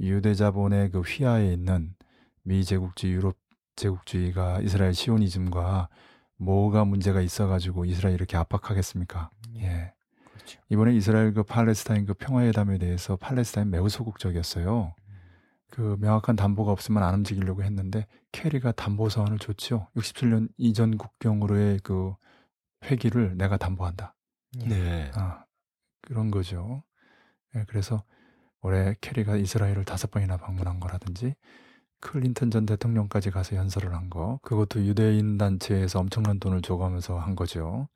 [0.00, 1.94] 유대 자본의 그 휘하에 있는
[2.42, 3.36] 미 제국주의, 유럽
[3.76, 5.90] 제국주의가 이스라엘 시오니즘과
[6.38, 9.30] 뭐가 문제가 있어가지고 이스라엘 이렇게 압박하겠습니까?
[9.56, 9.92] 예.
[10.32, 10.60] 그렇죠.
[10.70, 14.94] 이번에 이스라엘 그 팔레스타인 그 평화회담에 대해서 팔레스타인 매우 소극적이었어요.
[15.70, 19.88] 그 명확한 담보가 없으면 안 움직이려고 했는데 캐리가 담보 서한을 줬죠.
[19.96, 22.14] 67년 이전 국경으로의 그
[22.84, 24.14] 회기를 내가 담보한다.
[24.60, 24.66] 예.
[24.66, 25.10] 네.
[25.14, 25.44] 아,
[26.02, 26.84] 그런 거죠.
[27.54, 28.02] 예, 그래서
[28.60, 31.34] 올해 캐리가 이스라엘을 다섯 번이나 방문한 거라든지
[32.00, 37.88] 클린턴 전 대통령까지 가서 연설을 한 거, 그것도 유대인 단체에서 엄청난 돈을 줘가면서 한 거죠.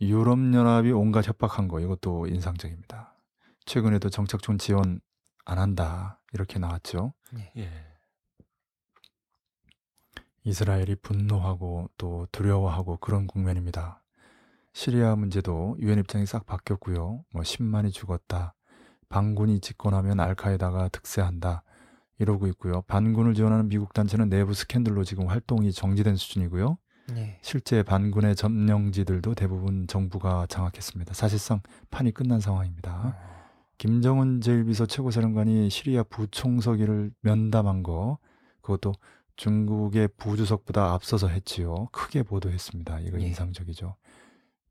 [0.00, 3.14] 유럽연합이 온갖 협박한 거, 이것도 인상적입니다.
[3.64, 5.00] 최근에도 정착촌 지원
[5.44, 7.14] 안 한다, 이렇게 나왔죠.
[7.56, 7.70] 예.
[10.44, 14.02] 이스라엘이 분노하고 또 두려워하고 그런 국면입니다.
[14.72, 17.24] 시리아 문제도 유엔 입장이 싹 바뀌었고요.
[17.32, 18.54] 뭐 10만이 죽었다.
[19.08, 21.62] 반군이 집권하면 알카에다가 득세한다.
[22.22, 22.82] 이러고 있고요.
[22.82, 26.78] 반군을 지원하는 미국 단체는 내부 스캔들로 지금 활동이 정지된 수준이고요.
[27.16, 27.38] 예.
[27.42, 31.14] 실제 반군의 점령지들도 대부분 정부가 장악했습니다.
[31.14, 33.16] 사실상 판이 끝난 상황입니다.
[33.76, 38.18] 김정은 제1비서 최고사령관이 시리아 부총서기를 면담한 거
[38.60, 38.94] 그것도
[39.36, 41.88] 중국의 부주석보다 앞서서 했지요.
[41.90, 43.00] 크게 보도했습니다.
[43.00, 43.26] 이거 예.
[43.26, 43.96] 인상적이죠.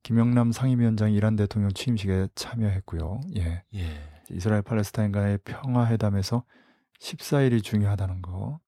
[0.04, 3.22] 김영남 상임위원장이 이란 대통령 취임식에 참여했고요.
[3.38, 3.64] 예.
[3.76, 3.86] 예.
[4.32, 6.44] 이스라엘 팔레스타인 간의 평화회담에서
[7.02, 8.60] 14일이 중요하다는 거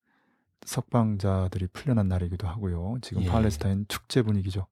[0.66, 2.98] 석방자들이 풀려난 날이기도 하고요.
[3.02, 3.28] 지금 예.
[3.28, 4.66] 팔레스타인 축제 분위기죠.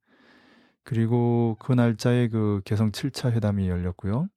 [0.84, 4.28] 그리고 그 날짜에 그 개성 7차 회담이 열렸고요.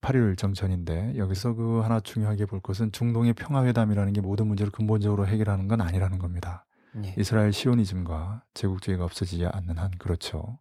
[0.00, 5.26] 8일 일정 전인데 여기서 그 하나 중요하게 볼 것은 중동의 평화회담이라는 게 모든 문제를 근본적으로
[5.26, 6.66] 해결하는 건 아니라는 겁니다.
[7.04, 7.14] 예.
[7.18, 10.58] 이스라엘 시오니즘과 제국주의가 없어지지 않는 한 그렇죠.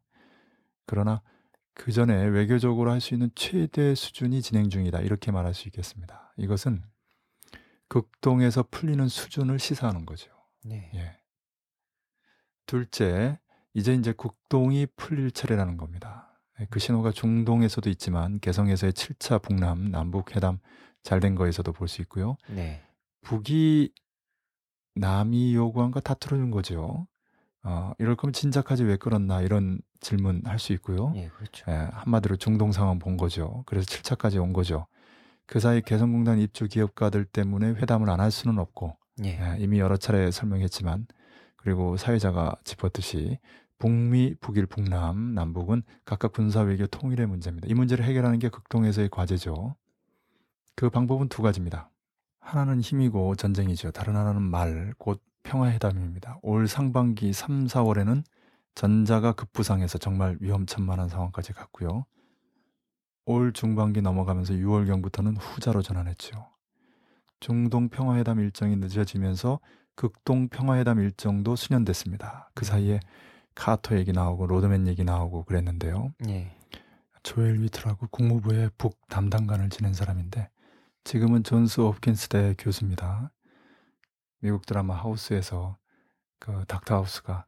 [0.86, 1.22] 그러나
[1.74, 5.00] 그 전에 외교적으로 할 수 있는 최대 수준이 진행 중이다.
[5.02, 6.34] 이렇게 말할 수 있겠습니다.
[6.38, 6.84] 이것은
[7.90, 10.32] 극동에서 풀리는 수준을 시사하는 거죠.
[10.64, 10.92] 네.
[10.96, 11.18] 예.
[12.66, 13.40] 둘째,
[13.74, 16.40] 이제 이제 국동이 풀릴 차례라는 겁니다.
[16.60, 20.60] 예, 그 신호가 중동에서도 있지만 개성에서의 7차 북남 남북 회담
[21.04, 22.38] 잘 된 거에서도 볼 수 있고요.
[22.50, 22.84] 네.
[23.22, 23.94] 북이
[24.96, 27.08] 남이 요구한 거 다 틀어준 거죠.
[27.64, 31.14] 어, 이럴 거면 진작하지 왜 끌었나 이런 질문 할 수 있고요.
[31.16, 31.66] 예, 그렇죠.
[31.70, 33.64] 예, 한마디로 중동 상황 본 거죠.
[33.66, 34.88] 그래서 7차까지 온 거죠.
[35.48, 39.30] 그 사이 개성공단 입주 기업가들 때문에 회담을 안 할 수는 없고 예.
[39.30, 41.08] 예, 이미 여러 차례 설명했지만
[41.56, 43.40] 그리고 사회자가 짚었듯이
[43.80, 47.68] 북미, 북일, 북남, 남북은 각각 군사 외교 통일의 문제입니다.
[47.70, 49.76] 이 문제를 해결하는 게 극동에서의 과제죠.
[50.76, 51.92] 그 방법은 두 가지입니다.
[52.40, 53.92] 하나는 힘이고 전쟁이죠.
[53.92, 56.40] 다른 하나는 말, 곧 평화회담입니다.
[56.42, 58.24] 올 상반기 3, 4월에는
[58.76, 62.06] 전자가 급부상해서 정말 위험천만한 상황까지 갔고요.
[63.30, 66.48] 올 중반기 넘어가면서 6월경부터는 후자로 전환했죠.
[67.42, 69.60] 중동 평화회담 일정이 늦어지면서
[69.96, 72.50] 극동 평화회담 일정도 순연됐습니다.
[72.54, 73.02] 그 사이에
[73.54, 76.14] 카터 얘기 나오고 로드맨 얘기 나오고 그랬는데요.
[76.30, 76.56] 예.
[77.22, 80.50] 조엘 위트라고 국무부의 북 담당관을 지낸 사람인데
[81.04, 83.34] 지금은 존스 홉킨스 대 교수입니다.
[84.40, 85.76] 미국 드라마 하우스에서
[86.40, 87.46] 그 닥터 하우스가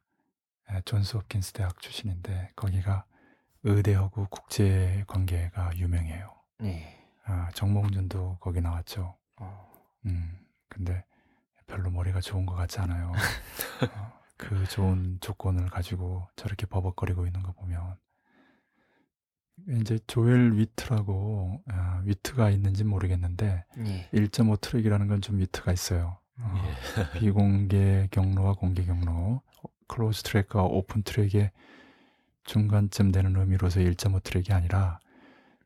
[0.72, 3.06] 예, 존스 홉킨스 대학 출신인데 거기가
[3.62, 6.34] 의대하고 국제 관계가 유명해요.
[6.64, 6.96] 예.
[7.24, 9.16] 아, 정몽준도 거기 나왔죠.
[9.38, 9.70] 어.
[10.06, 11.04] 음, 근데
[11.66, 13.12] 별로 머리가 좋은 것 같지 않아요.
[13.96, 17.96] 어, 그 좋은 조건을 가지고 저렇게 버벅거리고 있는 거 보면
[19.80, 24.08] 이제 조엘 위트라고 아, 위트가 있는지 모르겠는데 예.
[24.12, 26.18] 1.5 트랙이라는 건 좀 위트가 있어요.
[26.38, 26.54] 어,
[27.14, 27.18] 예.
[27.18, 29.42] 비공개 경로와 공개 경로,
[29.88, 31.50] close track과 open track의
[32.44, 34.98] 중간쯤 되는 의미로서 1.5 트랙이 아니라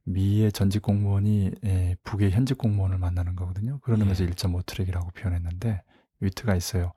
[0.04, 3.78] 미의 전직 공무원이 예, 북의 현직 공무원을 만나는 거거든요.
[3.80, 4.28] 그런 의미에서 예.
[4.28, 5.82] 1.5 트랙이라고 표현했는데
[6.20, 6.92] 위트가 있어요.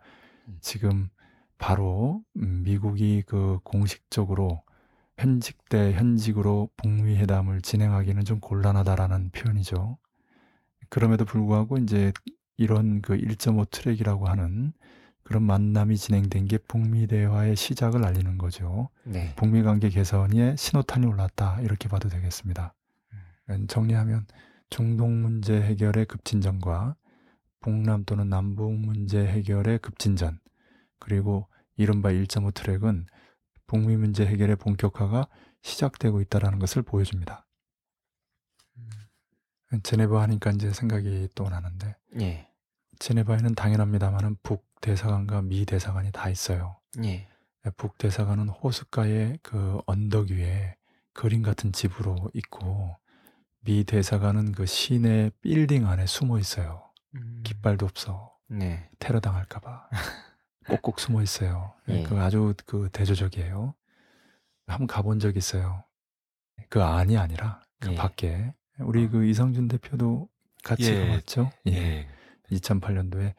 [0.47, 0.57] 음.
[0.61, 1.09] 지금
[1.57, 4.61] 바로 음, 미국이 그 공식적으로
[5.17, 9.97] 현직 대 현직으로 북미 회담을 진행하기는 좀 곤란하다라는 표현이죠.
[10.89, 12.13] 그럼에도 불구하고 이제
[12.57, 14.73] 이런 그 1.5 트랙이라고 하는
[15.27, 18.87] 그런 만남이 진행된 게 북미 대화의 시작을 알리는 거죠.
[19.03, 19.35] 네.
[19.35, 22.73] 북미 관계 개선에 신호탄이 올랐다 이렇게 봐도 되겠습니다.
[23.49, 24.25] 음, 정리하면
[24.69, 26.95] 중동 문제 해결의 급진전과
[27.59, 30.39] 북남 또는 남북 문제 해결의 급진전
[30.97, 33.07] 그리고 이른바 1.5 트랙은
[33.67, 35.27] 북미 문제 해결의 본격화가
[35.61, 37.45] 시작되고 있다는 것을 보여줍니다.
[39.83, 42.47] 제네바 하니까 이제 생각이 또 나는데 예.
[42.99, 46.77] 제네바에는 당연합니다만은 북 대사관과 미 대사관이 다 있어요.
[47.03, 47.27] 예.
[47.75, 50.75] 북 대사관은 호숫가의 그 언덕 위에
[51.13, 52.95] 그림 같은 집으로 있고
[53.61, 56.89] 미 대사관은 그 시내 빌딩 안에 숨어 있어요.
[57.15, 57.41] 음.
[57.43, 58.33] 깃발도 없어.
[58.47, 58.89] 네.
[58.99, 59.89] 테러 당할까봐
[60.69, 61.73] 꼭꼭 숨어 있어요.
[61.89, 62.03] 예.
[62.03, 63.73] 그 아주 그 대조적이에요.
[64.67, 65.83] 한번 가본 적 있어요.
[66.69, 67.95] 그 안이 아니라 그 예.
[67.95, 70.29] 밖에 우리 그 이성준 대표도
[70.63, 71.07] 같이 예.
[71.07, 71.51] 가봤죠.
[71.67, 72.07] 예.
[72.51, 73.33] 2008년도에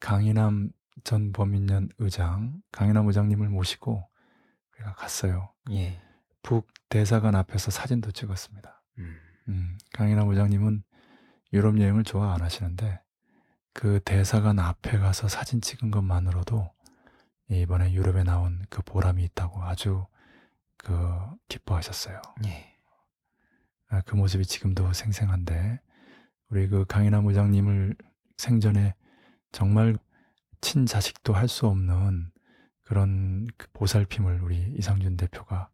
[0.00, 0.70] 강인함
[1.04, 4.08] 전 범인련 의장, 강인함 의장님을 모시고
[4.74, 5.52] 우리가 갔어요.
[5.70, 6.00] 예.
[6.42, 8.82] 북 대사관 앞에서 사진도 찍었습니다.
[8.98, 9.16] 음.
[9.48, 10.82] 음, 강인함 의장님은
[11.52, 13.00] 유럽 여행을 좋아 안 하시는데
[13.72, 16.70] 그 대사관 앞에 가서 사진 찍은 것만으로도
[17.48, 20.06] 이번에 유럽에 나온 그 보람이 있다고 아주
[20.76, 20.96] 그
[21.48, 22.20] 기뻐하셨어요.
[22.46, 22.76] 예.
[23.88, 25.80] 아, 그 모습이 지금도 생생한데
[26.48, 27.96] 우리 그 강인함 의장님을
[28.36, 28.94] 생전에
[29.52, 29.98] 정말
[30.60, 32.30] 친자식도 할 수 없는
[32.84, 35.70] 그런 그 보살핌을 우리 이상준 대표가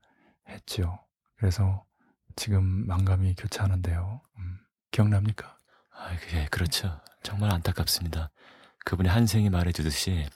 [0.49, 0.99] 했죠.
[1.37, 1.85] 그래서
[2.37, 4.21] 지금 만감이 교차하는데요.
[4.39, 4.59] 음,
[4.91, 5.57] 기억납니까?
[5.93, 7.01] 아, 예, 그렇죠.
[7.23, 8.31] 정말 안타깝습니다.
[8.85, 10.29] 그분이 한생이 말해주듯이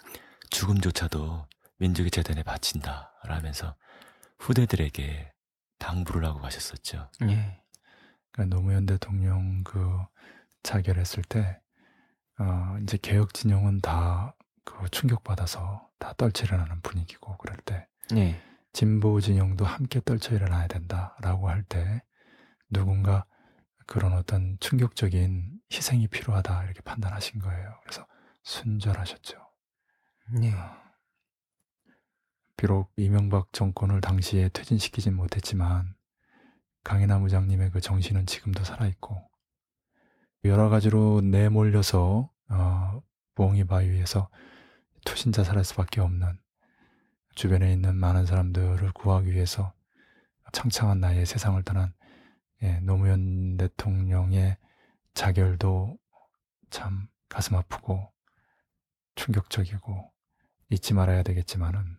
[0.51, 3.13] 죽음조차도 민족의 재단에 바친다.
[3.25, 3.77] 라면서
[4.39, 5.33] 후대들에게
[5.79, 7.11] 당부를 하고 가셨었죠.
[7.23, 7.61] 예.
[8.33, 9.99] 그러니까 노무현 대통령 그
[10.63, 11.61] 자결했을 때
[12.41, 18.41] 어, 이제 개혁 진영은 다 그 충격받아서 다 떨쳐 일어나는 분위기고 그럴 때 예.
[18.73, 22.03] 진보 진영도 함께 떨쳐 일어나야 된다라고 할 때
[22.71, 23.27] 누군가
[23.87, 27.79] 그런 어떤 충격적인 희생이 필요하다 이렇게 판단하신 거예요.
[27.83, 28.07] 그래서
[28.45, 29.39] 순절하셨죠.
[30.45, 30.53] 예.
[32.57, 35.95] 비록 이명박 정권을 당시에 퇴진시키진 못했지만
[36.85, 39.30] 강인함 의장님의 그 정신은 지금도 살아있고
[40.45, 43.03] 여러 가지로 내몰려서 어,
[43.35, 44.31] 부엉이 바위에서
[45.05, 46.39] 투신 자 살할 수밖에 없는
[47.35, 49.75] 주변에 있는 많은 사람들을 구하기 위해서
[50.53, 51.93] 창창한 나이에 세상을 떠난
[52.63, 54.57] 예, 노무현 대통령의
[55.15, 55.99] 자결도
[56.71, 58.11] 참 가슴 아프고
[59.17, 60.11] 충격적이고
[60.71, 61.99] 잊지 말아야 되겠지만은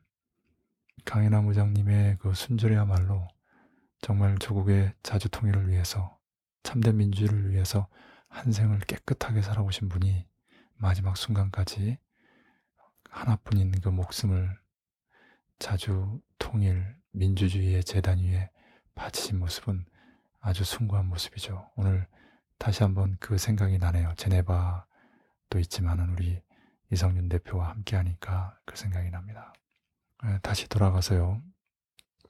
[1.06, 3.28] 강인함 의장님의 그 순절이야말로
[4.02, 6.18] 정말 조국의 자주 통일을 위해서
[6.64, 7.88] 참된 민주를 위해서
[8.32, 10.26] 한 생을 깨끗하게 살아오신 분이
[10.76, 11.98] 마지막 순간까지
[13.10, 14.58] 하나뿐인 그 목숨을
[15.60, 18.50] 자주 통일 민주주의의 재단 위에
[18.96, 19.86] 바치신 모습은
[20.40, 21.70] 아주 숭고한 모습이죠.
[21.76, 22.08] 오늘
[22.58, 24.14] 다시 한번 그 생각이 나네요.
[24.16, 26.42] 제네바도 있지만은 우리
[26.92, 29.54] 이성윤 대표와 함께 하니까 그 생각이 납니다.
[30.24, 31.42] 에, 다시 돌아가서요.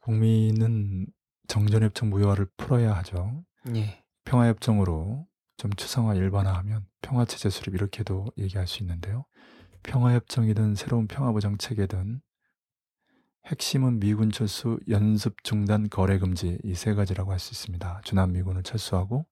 [0.01, 1.07] 북미는
[1.47, 3.45] 정전협정 무효화를 풀어야 하죠.
[3.75, 4.03] 예.
[4.25, 5.27] 평화협정으로
[5.61, 9.25] 좀 추상화 일반화하면 평화체제 수립 이렇게도 얘기할 수 있는데요.
[9.83, 12.19] 평화협정이든 새로운 평화보장 체계든
[13.45, 18.01] 핵심은 미군 철수, 연습 중단, 거래 금지 이 세 가지라고 할 수 있습니다.
[18.03, 19.27] 주남 미군을 철수하고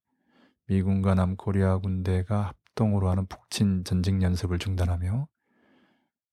[0.68, 5.28] 미군과 남코리아 군대가 합동으로 하는 북친 전직 연습을 중단하며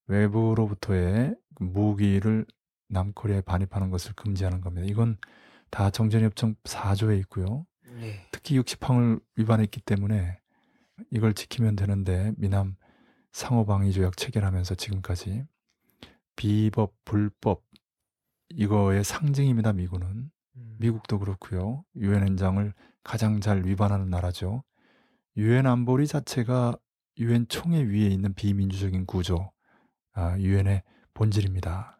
[0.05, 2.45] 외부로부터의 무기를
[2.89, 4.85] 남코리아에 반입하는 것을 금지하는 겁니다.
[4.87, 5.17] 이건
[5.71, 7.65] 다 정전협정 4조에 있고요.
[7.95, 8.27] 네.
[8.31, 10.39] 특히 60항을 위반했기 때문에
[11.11, 12.75] 이걸 지키면 되는데 미남
[13.31, 15.45] 상호방위 조약 체결하면서 지금까지
[16.35, 17.63] 비법 불법
[18.49, 19.73] 이거의 상징입니다.
[19.73, 20.75] 미군은 음.
[20.79, 21.83] 미국도 그렇고요.
[21.95, 22.73] 유엔 헌장을
[23.03, 24.63] 가장 잘 위반하는 나라죠.
[25.35, 26.77] 유엔 안보리 자체가
[27.19, 29.51] 유엔 총회 위에 있는 비민주적인 구조,
[30.13, 31.96] 아, 유엔의 본질입니다.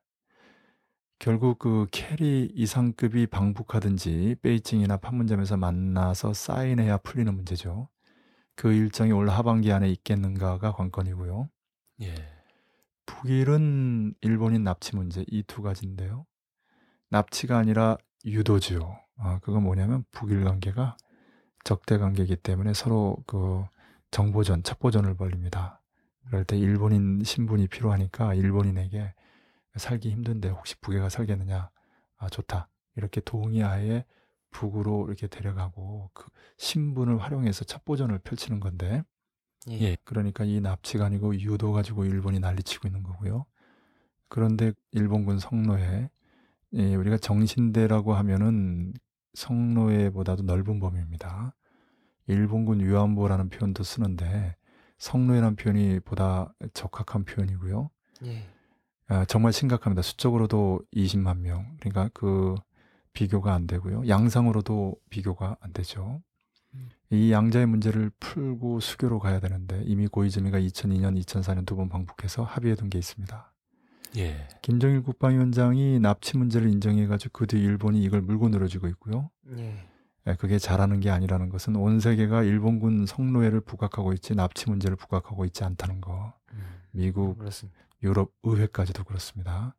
[1.19, 7.89] 결국 그 케리 이상급이 방북하든지 베이징이나 판문점에서 만나서 사인해야 풀리는 문제죠.
[8.55, 11.49] 그 일정이 올 하반기 안에 있겠는가가 관건이고요.
[12.01, 12.13] 예.
[13.05, 16.25] 북일은 일본인 납치 문제 이 두 가지인데요.
[17.09, 18.99] 납치가 아니라 유도지요.
[19.17, 20.97] 아, 그건 뭐냐면 북일 관계가
[21.63, 23.63] 적대 관계이기 때문에 서로 그
[24.11, 25.81] 정보전, 첩보전을 벌립니다.
[26.25, 29.13] 그럴 때 일본인 신분이 필요하니까 일본인에게
[29.77, 31.69] 살기 힘든데 혹시 북에가 살겠느냐?
[32.17, 32.69] 아, 좋다.
[32.95, 34.05] 이렇게 동의하에
[34.51, 39.03] 북으로 이렇게 데려가고 그 신분을 활용해서 첩보전을 펼치는 건데
[39.69, 39.79] 예.
[39.81, 39.97] 예.
[40.03, 43.45] 그러니까 이 납치가 아니고 유도 가지고 일본이 난리치고 있는 거고요.
[44.29, 46.09] 그런데 일본군 성노예,
[46.73, 48.93] 예, 우리가 정신대라고 하면은
[49.33, 51.53] 성노예보다도 넓은 범위입니다.
[52.27, 54.55] 일본군 위안부라는 표현도 쓰는데
[54.97, 57.89] 성노예라는 표현이 보다 적합한 표현이고요.
[58.25, 58.56] 예.
[59.07, 60.01] 아, 정말 심각합니다.
[60.01, 61.77] 수적으로도 20만 명.
[61.79, 62.55] 그러니까 그
[63.13, 64.07] 비교가 안 되고요.
[64.07, 66.21] 양상으로도 비교가 안 되죠.
[66.73, 66.89] 음.
[67.09, 72.89] 이 양자의 문제를 풀고 수교로 가야 되는데 이미 고이즈미가 2002년, 2004년 두번 방북해서 합의해 둔
[72.89, 73.53] 게 있습니다.
[74.17, 74.47] 예.
[74.61, 79.29] 김정일 국방위원장이 납치 문제를 인정해가지고 그 뒤 일본이 이걸 물고 늘어지고 있고요.
[79.57, 79.73] 예.
[80.27, 85.45] 예, 그게 잘하는 게 아니라는 것은 온 세계가 일본군 성노예를 부각하고 있지 납치 문제를 부각하고
[85.45, 86.33] 있지 않다는 거.
[86.53, 86.59] 음.
[86.91, 87.79] 미국, 그렇습니다.
[88.03, 89.75] 유럽 의회까지도 그렇습니다.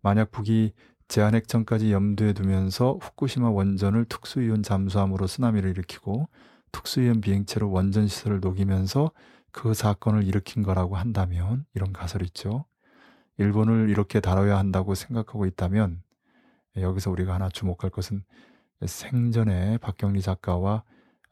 [0.00, 0.72] 만약 북이
[1.08, 6.28] 제한 핵전까지 염두에 두면서 후쿠시마 원전을 특수위원 잠수함으로 쓰나미를 일으키고
[6.72, 9.12] 특수위원 비행체로 원전 시설을 녹이면서
[9.52, 12.64] 그 사건을 일으킨 거라고 한다면 이런 가설이 있죠.
[13.38, 16.02] 일본을 이렇게 다뤄야 한다고 생각하고 있다면
[16.76, 18.24] 여기서 우리가 하나 주목할 것은
[18.84, 20.82] 생전에 박경리 작가와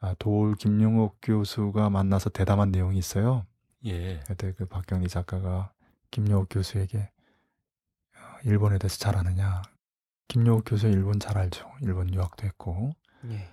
[0.01, 3.47] 아, 도울 김용옥 교수가 만나서 대담한 내용이 있어요.
[3.85, 4.21] 예.
[4.27, 5.73] 그때 그 박경리 작가가
[6.12, 7.11] 김여옥 교수에게
[8.16, 9.62] 어, 일본에 대해서 잘 아느냐?
[10.29, 11.68] 김여옥 교수 일본 잘 알죠.
[11.81, 12.94] 일본 유학도 했고.
[13.31, 13.48] 예.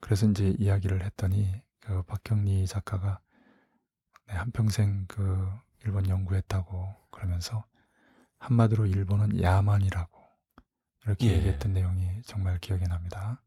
[0.00, 3.20] 그래서 이제 이야기를 했더니 그 박경리 작가가
[4.26, 5.48] 네, 한평생 그
[5.84, 7.64] 일본 연구했다고 그러면서
[8.38, 10.20] 한마디로 일본은 야만이라고
[11.04, 11.32] 이렇게 예.
[11.34, 13.40] 얘기했던 내용이 정말 기억이 납니다.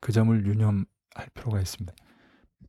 [0.00, 1.94] 그 점을 유념할 필요가 있습니다.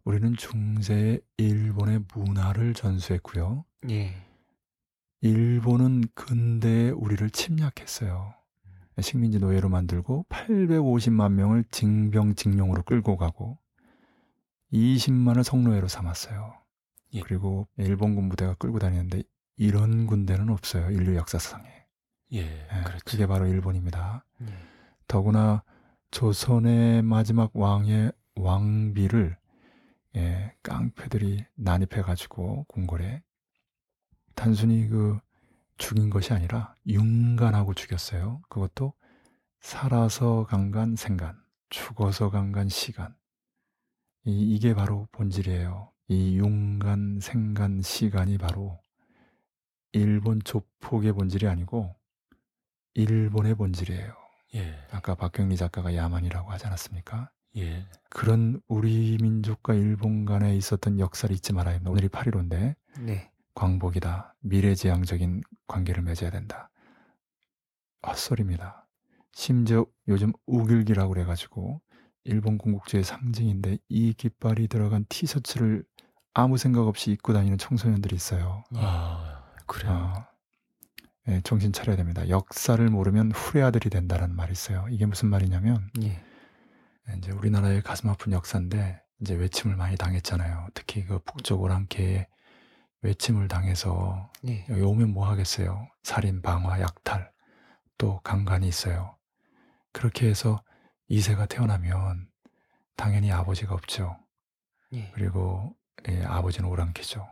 [0.03, 3.63] 우리는 중세에 일본의 문화를 전수했고요.
[3.89, 4.33] 예.
[5.23, 8.33] 일본은 근대에 우리를 침략했어요.
[8.99, 13.57] 식민지 노예로 만들고 850만 명을 징병 징용으로 끌고 가고
[14.73, 16.53] 20만을 성노예로 삼았어요.
[17.13, 17.21] 예.
[17.21, 19.23] 그리고 일본군 부대가 끌고 다니는데
[19.55, 20.91] 이런 군대는 없어요.
[20.91, 21.69] 인류 역사상에.
[22.33, 22.39] 예.
[22.39, 22.99] 예, 그렇죠.
[23.05, 24.25] 그게 바로 일본입니다.
[24.41, 24.45] 예.
[25.07, 25.63] 더구나
[26.12, 29.38] 조선의 마지막 왕의 왕비를
[30.17, 33.23] 예, 깡패들이 난입해가지고 궁궐에
[34.36, 35.19] 단순히 그
[35.78, 38.41] 죽인 것이 아니라 윤간하고 죽였어요.
[38.50, 38.93] 그것도
[39.60, 41.38] 살아서 강간 생간,
[41.69, 43.15] 죽어서 강간 시간.
[44.26, 45.91] 이, 이게 바로 본질이에요.
[46.08, 48.80] 이 윤간, 생간, 시간이 바로
[49.93, 51.96] 일본 조폭의 본질이 아니고
[52.96, 54.13] 일본의 본질이에요.
[54.56, 54.76] 예.
[54.91, 57.32] 아까 박경리 작가가 야만이라고 하지 않았습니까?
[57.58, 57.86] 예.
[58.10, 61.91] 그런 우리 민족과 일본 간에 있었던 역사를 잊지 말아야 합니다.
[61.91, 63.32] 오늘이 8.15인데 네.
[63.55, 64.35] 광복이다.
[64.41, 66.69] 미래지향적인 관계를 맺어야 된다.
[68.05, 68.87] 헛소리입니다.
[69.31, 71.81] 심지어 요즘 우길기라고 그래가지고
[72.23, 75.83] 일본 군국주의 상징인데 이 깃발이 들어간 티셔츠를
[76.33, 78.63] 아무 생각 없이 입고 다니는 청소년들이 있어요.
[78.75, 79.91] 아, 그래요.
[79.91, 80.25] 어,
[81.27, 82.27] 예, 정신 차려야 됩니다.
[82.27, 84.85] 역사를 모르면 후레아들이 된다라는 말이 있어요.
[84.89, 86.21] 이게 무슨 말이냐면 예.
[87.17, 90.67] 이제 우리나라의 가슴 아픈 역사인데 이제 외침을 많이 당했잖아요.
[90.73, 92.27] 특히 그 북쪽 오랑캐에
[93.04, 94.65] 외침을 당해서 예.
[94.69, 95.87] 여기 오면 뭐 하겠어요?
[96.04, 97.31] 살인, 방화, 약탈,
[97.97, 99.15] 또 강간이 있어요.
[99.91, 100.63] 그렇게 해서
[101.10, 102.27] 2세가 태어나면
[102.95, 104.17] 당연히 아버지가 없죠.
[104.93, 105.12] 예.
[105.13, 105.75] 그리고
[106.08, 107.27] 예, 아버지는 오랑캐죠.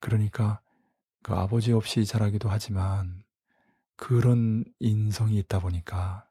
[0.00, 0.60] 그러니까
[1.22, 3.24] 그 아버지 없이 자라기도 하지만
[3.96, 6.28] 그런 인성이 있다 보니까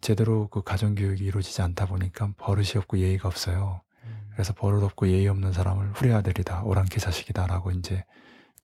[0.00, 3.82] 제대로 그 가정교육이 이루어지지 않다 보니까 버릇이 없고 예의가 없어요.
[4.32, 4.34] 음.
[4.34, 8.04] 그래서 버릇 없고 예의 없는 사람을 후레아들이다, 오랑캐 자식이다라고 이제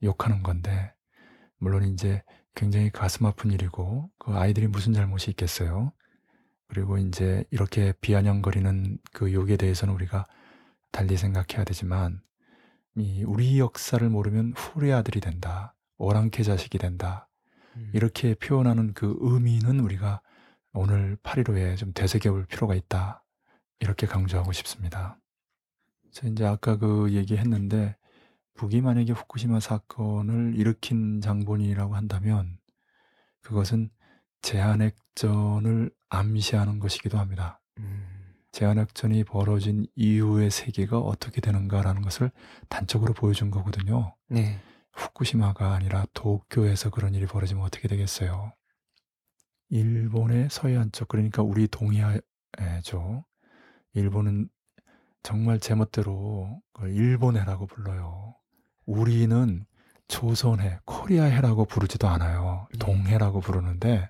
[0.03, 0.93] 욕하는 건데,
[1.59, 2.23] 물론 이제
[2.55, 5.93] 굉장히 가슴 아픈 일이고 그 아이들이 무슨 잘못이 있겠어요.
[6.69, 10.27] 그리고 이제 이렇게 비아냥거리는 그 욕에 대해서는 우리가
[10.91, 12.21] 달리 생각해야 되지만
[12.97, 15.75] 이 우리 역사를 모르면 후레 아들이 된다.
[15.99, 17.29] 오랑캐 자식이 된다.
[17.77, 17.91] 음.
[17.95, 20.21] 이렇게 표현하는 그 의미는 우리가
[20.73, 23.25] 오늘 8.15에 좀 되새겨볼 필요가 있다.
[23.81, 25.18] 이렇게 강조하고 싶습니다.
[26.13, 27.97] 저 이제 아까 그 얘기했는데
[28.55, 32.59] 북이 만약에 후쿠시마 사건을 일으킨 장본인이라고 한다면
[33.43, 33.91] 그것은
[34.43, 37.61] 제한핵전을 암시하는 것이기도 합니다.
[37.79, 38.19] 음.
[38.53, 42.31] 제한핵전이 벌어진 이후의 세계가 어떻게 되는가라는 것을
[42.69, 44.17] 단적으로 보여준 거거든요.
[44.29, 44.59] 네.
[44.93, 48.53] 후쿠시마가 아니라 도쿄에서 그런 일이 벌어지면 어떻게 되겠어요?
[49.71, 53.25] 일본의 서해안 쪽 그러니까 우리 동해죠.
[53.93, 54.49] 일본은
[55.23, 58.35] 정말 제멋대로 그걸 일본해라고 불러요.
[58.87, 59.67] 우리는
[60.09, 62.67] 조선해, 코리아해라고 부르지도 않아요.
[62.73, 62.79] 네.
[62.79, 64.09] 동해라고 부르는데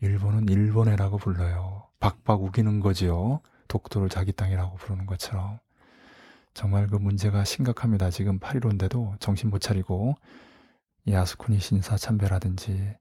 [0.00, 1.88] 일본은 일본해라고 불러요.
[2.00, 3.40] 박박 우기는 거지요.
[3.68, 5.58] 독도를 자기 땅이라고 부르는 것처럼.
[6.54, 8.08] 정말 그 문제가 심각합니다.
[8.10, 10.14] 지금 8.15인데도 정신 못 차리고
[11.06, 12.96] 야스쿠니 신사 참배라든지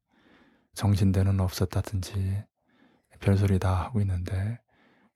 [0.74, 2.44] 정신대는 없었다든지
[3.22, 4.60] 별소리 다 하고 있는데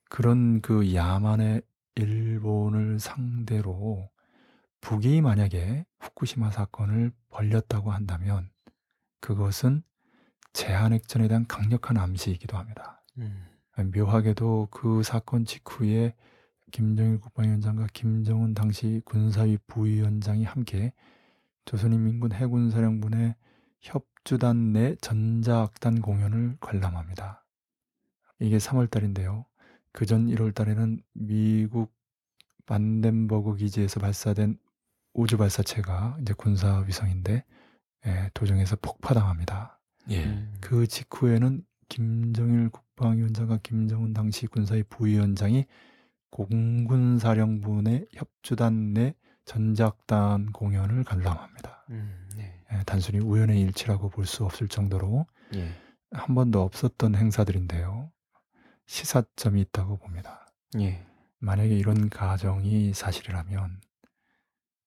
[0.09, 1.61] 그런 그 야만의
[1.99, 4.09] 일본을 상대로
[4.81, 8.49] 북이 만약에 후쿠시마 사건을 벌렸다고 한다면
[9.19, 9.83] 그것은
[10.53, 13.03] 제한핵전에 대한 강력한 암시이기도 합니다.
[13.17, 13.45] 음.
[13.93, 16.13] 묘하게도 그 사건 직후에
[16.71, 20.93] 김정일 국방위원장과 김정은 당시 군사위 부위원장이 함께
[21.65, 23.35] 조선인민군 해군사령부의
[23.81, 27.45] 협주단 내 전자악단 공연을 관람합니다.
[28.39, 29.45] 이게 3월달인데요.
[29.91, 31.93] 그전 1월 달에는 미국
[32.65, 34.57] 반덴버그 기지에서 발사된
[35.13, 37.43] 우주 발사체가 이제 군사 위성인데
[38.05, 39.79] 예, 도정에서 폭파당합니다.
[40.09, 40.25] 예.
[40.25, 40.53] 음.
[40.61, 45.65] 그 직후에는 김정일 국방위원장과 김정은 당시 군사위 부위원장이
[46.29, 49.15] 공군사령부의 협주단 내
[49.45, 51.85] 전작단 공연을 관람합니다.
[51.89, 52.29] 음.
[52.37, 52.61] 네.
[52.71, 55.25] 예, 단순히 우연의 일치라고 볼 수 없을 정도로
[55.55, 55.69] 예.
[56.11, 58.11] 한 번도 없었던 행사들인데요.
[58.89, 60.51] 시사점이 있다고 봅니다.
[60.79, 61.05] 예.
[61.37, 63.81] 만약에 이런 가정이 사실이라면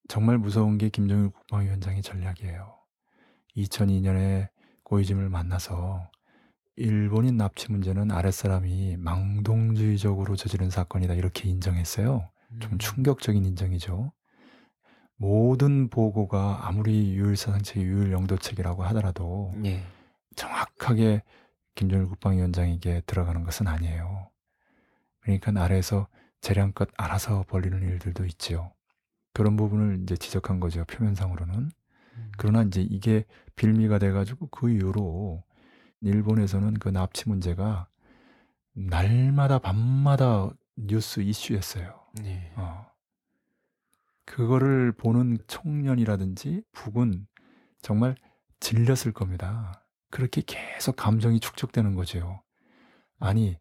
[0.09, 2.75] 정말 무서운 게 김정일 국방위원장의 전략이에요.
[3.57, 4.49] 2002년에
[4.83, 6.11] 고이즘을 만나서
[6.75, 12.29] 일본인 납치 문제는 아랫사람이 망동주의적으로 저지른 사건이다 이렇게 인정했어요.
[12.59, 12.79] 좀 음.
[12.79, 14.13] 충격적인 인정이죠.
[15.15, 19.85] 모든 보고가 아무리 유일사상책, 유일영도책이라고 하더라도 예.
[20.35, 21.23] 정확하게
[21.75, 24.31] 김정일 국방위원장에게 들어가는 것은 아니에요.
[25.21, 26.09] 그러니까 아래에서
[26.41, 28.73] 재량껏 알아서 벌리는 일들도 있지요.
[29.33, 30.85] 그런 부분을 이제 지적한 거죠.
[30.85, 31.55] 표면상으로는.
[31.55, 32.33] 음.
[32.37, 33.25] 그러나 이제 이게
[33.57, 35.43] 빌미가 돼가지고 그 이후로
[36.01, 37.87] 일본에서는 그 납치 문제가
[38.75, 42.01] 날마다 밤마다 뉴스 이슈였어요.
[42.23, 42.53] 네.
[42.57, 42.87] 어.
[44.25, 47.27] 그거를 보는 청년이라든지 북은
[47.83, 48.17] 정말
[48.61, 49.82] 질렸을 겁니다.
[50.13, 52.43] 그렇게 계속 감정이 축적되는 거죠.
[53.19, 53.59] 아니,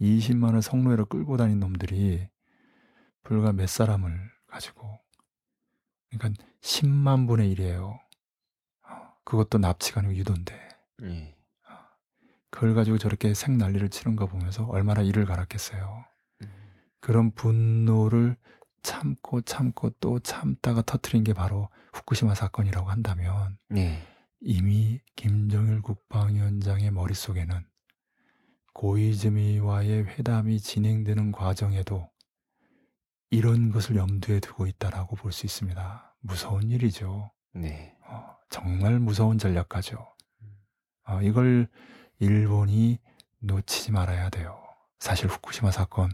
[0.00, 2.28] 20만을 성노예로 끌고 다닌 놈들이
[3.22, 4.18] 불과 몇 사람을
[4.48, 4.98] 가지고,
[6.10, 8.00] 그러니까 10만 분의 1이에요.
[9.24, 10.68] 그것도 납치가 아니고 유도인데.
[11.04, 11.36] 예.
[12.50, 16.04] 그걸 가지고 저렇게 생 난리를 치는 거 보면서 얼마나 이를 갈았겠어요.
[16.42, 16.52] 음.
[17.00, 18.36] 그런 분노를
[18.82, 24.02] 참고 참고 또 참다가 터트린 게 바로 후쿠시마 사건이라고 한다면 네.
[24.46, 27.64] 이미 김정일 국방위원장의 머릿속에는
[28.74, 32.10] 고이즈미와의 회담이 진행되는 과정에도
[33.30, 36.16] 이런 것을 염두에 두고 있다라고 볼 수 있습니다.
[36.20, 37.32] 무서운 일이죠.
[37.54, 37.96] 네.
[38.06, 40.06] 어, 정말 무서운 전략가죠.
[41.06, 41.66] 어, 이걸
[42.18, 42.98] 일본이
[43.38, 44.60] 놓치지 말아야 돼요.
[44.98, 46.10] 사실 후쿠시마 사건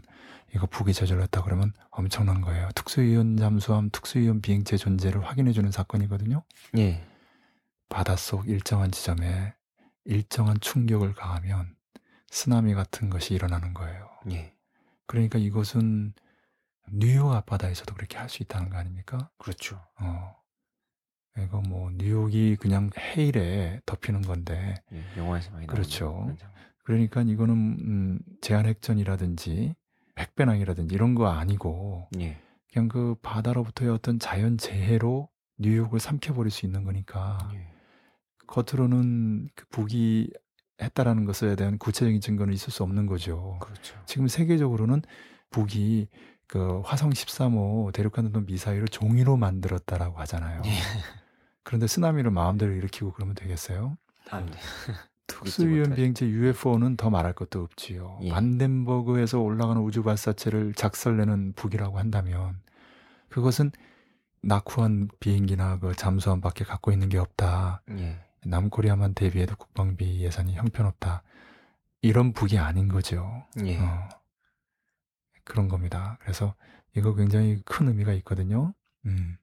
[0.55, 2.69] 이거 북이 저질렀다 그러면 엄청난 거예요.
[2.75, 6.43] 특수위원 잠수함, 특수위원 비행체 존재를 확인해 주는 사건이거든요.
[6.77, 7.05] 예.
[7.91, 9.53] 바닷속 일정한 지점에
[10.05, 11.75] 일정한 충격을 가하면
[12.29, 14.09] 쓰나미 같은 것이 일어나는 거예요.
[14.31, 14.55] 예.
[15.05, 16.13] 그러니까 이것은
[16.93, 19.29] 뉴욕 앞바다에서도 그렇게 할 수 있다는 거 아닙니까?
[19.37, 19.79] 그렇죠.
[19.99, 20.35] 어.
[21.37, 25.03] 이거 뭐 뉴욕이 그냥 해일에 덮이는 건데 예.
[25.17, 26.33] 영화에서 많이 그렇죠.
[26.83, 29.75] 그러니까 이거는 음, 제한 핵전이라든지
[30.17, 32.37] 핵배낭이라든지 이런 거 아니고 예.
[32.71, 37.70] 그냥 그 바다로부터의 어떤 자연 재해로 뉴욕을 삼켜버릴 수 있는 거니까 예.
[38.51, 40.29] 겉으로는 그 북이
[40.81, 43.57] 했다라는 것에 대한 구체적인 증거는 있을 수 없는 거죠.
[43.61, 43.97] 그렇죠.
[44.05, 45.03] 지금 세계적으로는
[45.51, 46.07] 북이
[46.47, 50.61] 그 화성 13호 대륙간弾미사일을 종이로 만들었다라고 하잖아요.
[50.65, 50.71] 예.
[51.63, 53.97] 그런데 쓰나미를 마음대로 일으키고 그러면 되겠어요?
[54.31, 54.57] 안 돼.
[55.27, 58.19] 특수유연 비행체 UFO는 더 말할 것도 없지요.
[58.23, 58.29] 예.
[58.31, 62.59] 반덴버그에서 올라가는 우주 발사체를 작살내는 북이라고 한다면
[63.29, 63.71] 그것은
[64.41, 67.83] 낙후한 비행기나 그 잠수함밖에 갖고 있는 게 없다.
[67.97, 68.19] 예.
[68.45, 71.23] 남코리아만 대비해도 국방비 예산이 형편없다.
[72.01, 73.45] 이런 북이 아닌 거죠.
[73.63, 73.77] 예.
[73.79, 74.09] 어,
[75.43, 76.17] 그런 겁니다.
[76.21, 76.55] 그래서
[76.95, 78.73] 이거 굉장히 큰 의미가 있거든요.
[79.05, 79.37] 음.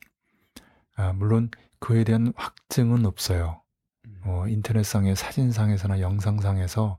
[0.97, 3.63] 아, 물론 그에 대한 확증은 없어요.
[4.07, 4.21] 음.
[4.25, 6.99] 어, 인터넷상의 사진상에서나 영상상에서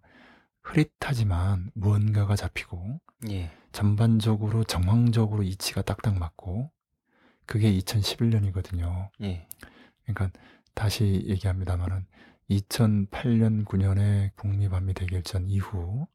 [0.63, 3.51] 흐릿하지만 무언가가 잡히고 예.
[3.71, 6.71] 전반적으로 정황적으로 이치가 딱딱 맞고
[7.45, 9.09] 그게 2011년이거든요.
[9.21, 9.47] 예.
[10.03, 10.39] 그러니까
[10.79, 12.05] 다시 얘기합니다만은
[12.49, 16.07] 2008년 9년에 북미 반미 대결전 이후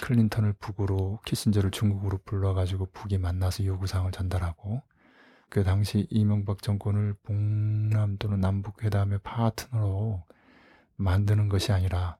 [0.00, 4.82] 클린턴을 북으로 키신저를 중국으로 불러가지고 북이 만나서 요구사항을 전달하고
[5.48, 10.24] 그 당시 이명박 정권을 북남 또는 남북 회담의 파트너로
[10.96, 12.18] 만드는 것이 아니라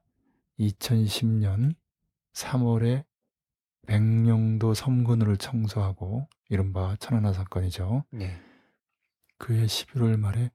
[0.57, 1.75] 2010년
[2.31, 3.03] 3월에
[3.87, 8.05] 백령도 섬군을 청소하고 이른바 천안함 사건이죠.
[8.21, 8.37] 예.
[9.37, 10.49] 그해 11월 말에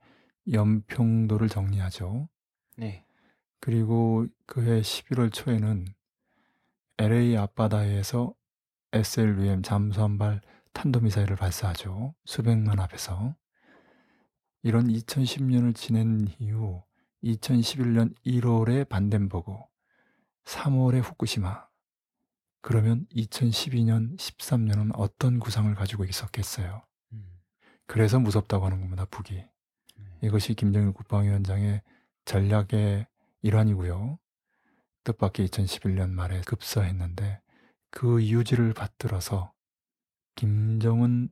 [0.50, 2.28] 연평도를 정리하죠.
[2.76, 3.04] 네.
[3.60, 5.86] 그리고 그해 11월 초에는
[6.98, 8.34] LA 앞바다에서
[8.92, 10.40] SLBM 잠수함발
[10.72, 12.14] 탄도미사일을 발사하죠.
[12.24, 13.34] 수백만 앞에서.
[14.62, 16.82] 이런 2010년을 지낸 이후
[17.22, 19.56] 2011년 1월에 반덴버그,
[20.44, 21.66] 3월에 후쿠시마.
[22.60, 26.82] 그러면 2012년, 13년은 어떤 구상을 가지고 있었겠어요.
[27.12, 27.40] 음.
[27.86, 29.44] 그래서 무섭다고 하는 겁니다, 북이.
[30.24, 30.28] 네.
[30.28, 31.82] 이것이 김정일 국방위원장의
[32.24, 33.06] 전략의
[33.42, 34.18] 일환이고요.
[35.04, 37.42] 뜻밖의 2011년 말에 급서했는데
[37.90, 39.52] 그 유지를 받들어서
[40.34, 41.28] 김정은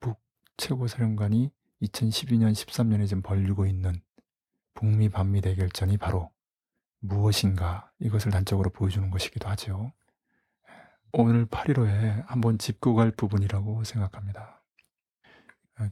[0.00, 0.20] 북
[0.56, 4.02] 최고사령관이 2012년, 13년에 지금 벌리고 있는
[4.74, 6.30] 북미 반미 대결전이 바로
[6.98, 9.92] 무엇인가 이것을 단적으로 보여주는 것이기도 하죠.
[11.12, 14.64] 오늘 8.15에 한번 짚고 갈 부분이라고 생각합니다.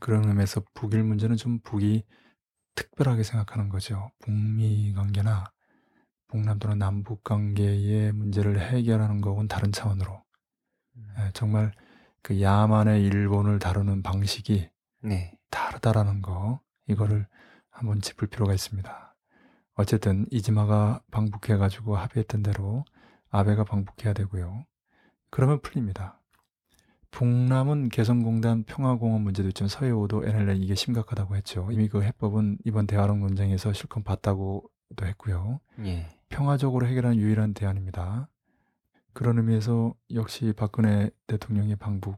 [0.00, 2.04] 그런 의미에서 북일 문제는 좀 북이
[2.74, 4.10] 특별하게 생각하는 거죠.
[4.20, 5.52] 북미 관계나
[6.28, 10.22] 북남 또는 남북 관계의 문제를 해결하는 것은 다른 차원으로
[10.96, 11.14] 음.
[11.18, 11.72] 예, 정말
[12.22, 14.70] 그 야만의 일본을 다루는 방식이
[15.02, 15.36] 네.
[15.50, 17.26] 다르다라는 거 이거를
[17.70, 19.16] 한번 짚을 필요가 있습니다.
[19.74, 22.84] 어쨌든 이지마가 방북해 가지고 합의했던 대로
[23.30, 24.66] 아베가 방북해야 되고요.
[25.30, 26.19] 그러면 풀립니다.
[27.10, 31.68] 북남은 개성공단 평화공원 문제도 있지만 서해오도 NLL 이게 심각하다고 했죠.
[31.72, 35.60] 이미 그 해법은 이번 대화론 논쟁에서 실컷 봤다고도 했고요.
[35.84, 36.06] 예.
[36.28, 38.28] 평화적으로 해결하는 유일한 대안입니다.
[39.12, 42.16] 그런 의미에서 역시 박근혜 대통령의 방북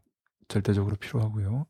[0.49, 1.66] 절대적으로 필요하고요.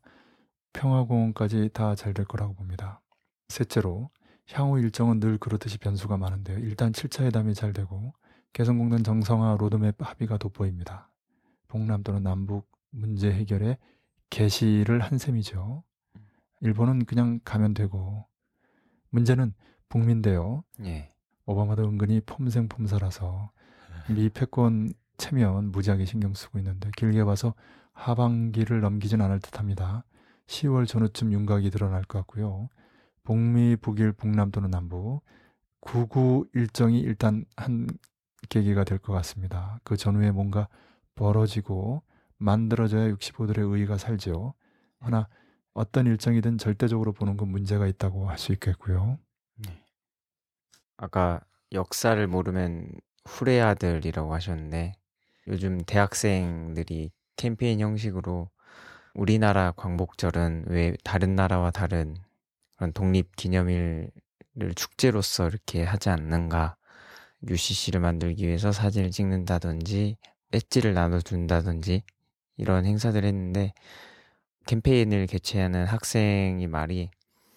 [0.73, 3.01] 평화공원까지 다 잘 될 거라고 봅니다.
[3.47, 4.09] 셋째로
[4.51, 6.59] 향후 일정은 늘 그렇듯이 변수가 많은데요.
[6.59, 8.13] 일단 7차 회담이 잘 되고
[8.51, 11.09] 개성공단 정상화 로드맵 합의가 돋보입니다.
[11.69, 13.77] 동남 또는 남북 문제 해결에
[14.29, 15.83] 개시를 한 셈이죠.
[16.61, 18.25] 일본은 그냥 가면 되고
[19.09, 19.53] 문제는
[19.89, 20.63] 북민데요.
[20.85, 21.11] 예.
[21.45, 23.51] 오바마도 은근히 폼생폼사라서
[24.09, 27.53] 미 패권 체면 무지하게 신경 쓰고 있는데 길게 봐서
[27.93, 30.05] 하반기를 넘기진 않을 듯합니다.
[30.47, 32.69] 10월 전후쯤 윤곽이 드러날 것 같고요.
[33.23, 35.21] 북미, 북일, 북남 또는 남북
[35.81, 37.87] 99 일정이 일단 한
[38.49, 39.79] 계기가 될 것 같습니다.
[39.83, 40.67] 그 전후에 뭔가
[41.15, 42.03] 벌어지고
[42.43, 44.53] 만들어져야 65들의 의의가 살죠.
[44.99, 45.27] 하나
[45.73, 49.17] 어떤 일정이든 절대적으로 보는 건 문제가 있다고 할 수 있겠고요.
[50.97, 51.41] 아까
[51.71, 52.91] 역사를 모르면
[53.25, 54.93] 후레아들이라고 하셨는데
[55.47, 58.49] 요즘 대학생들이 캠페인 형식으로
[59.13, 62.15] 우리나라 광복절은 왜 다른 나라와 다른
[62.75, 64.11] 그런 독립 기념일을
[64.75, 66.75] 축제로서 이렇게 하지 않는가
[67.47, 70.17] UCC를 만들기 위해서 사진을 찍는다든지
[70.51, 72.03] 배지를 나눠준다든지
[72.57, 73.73] 이런 행사들 했는데
[74.65, 77.09] 캠페인을 개최하는 학생이 말이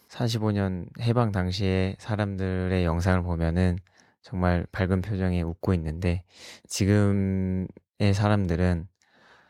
[0.09, 3.79] 45년 해방 당시에 사람들의 영상을 보면은
[4.23, 6.25] 정말 밝은 표정에 웃고 있는데
[6.67, 7.69] 지금의
[8.15, 8.89] 사람들은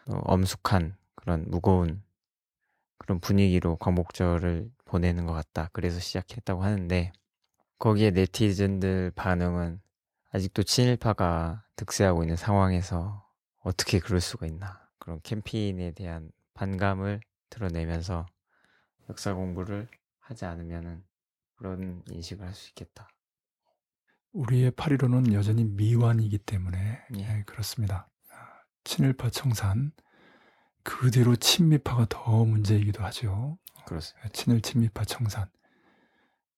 [0.09, 2.03] 어, 엄숙한 그런 무거운
[2.99, 5.70] 그런 분위기로 광복절을 보내는 것 같다.
[5.72, 7.12] 그래서 시작했다고 하는데
[7.78, 9.80] 거기에 네티즌들 반응은
[10.32, 13.26] 아직도 친일파가 득세하고 있는 상황에서
[13.61, 18.26] 어떻게 그럴 수가 있나 그런 캠페인에 대한 반감을 드러내면서
[19.09, 19.86] 역사 공부를
[20.18, 21.04] 하지 않으면은
[21.54, 23.09] 그런 인식을 할 수 있겠다.
[24.32, 27.20] 우리의 8.15는 여전히 미완이기 때문에 예.
[27.20, 28.11] 예, 그렇습니다.
[28.82, 29.92] 친일파 청산
[30.82, 33.59] 그 뒤로 친미파가 더 문제이기도 하죠.
[33.86, 34.28] 그렇습니다.
[34.30, 35.48] 친일 친미파 청산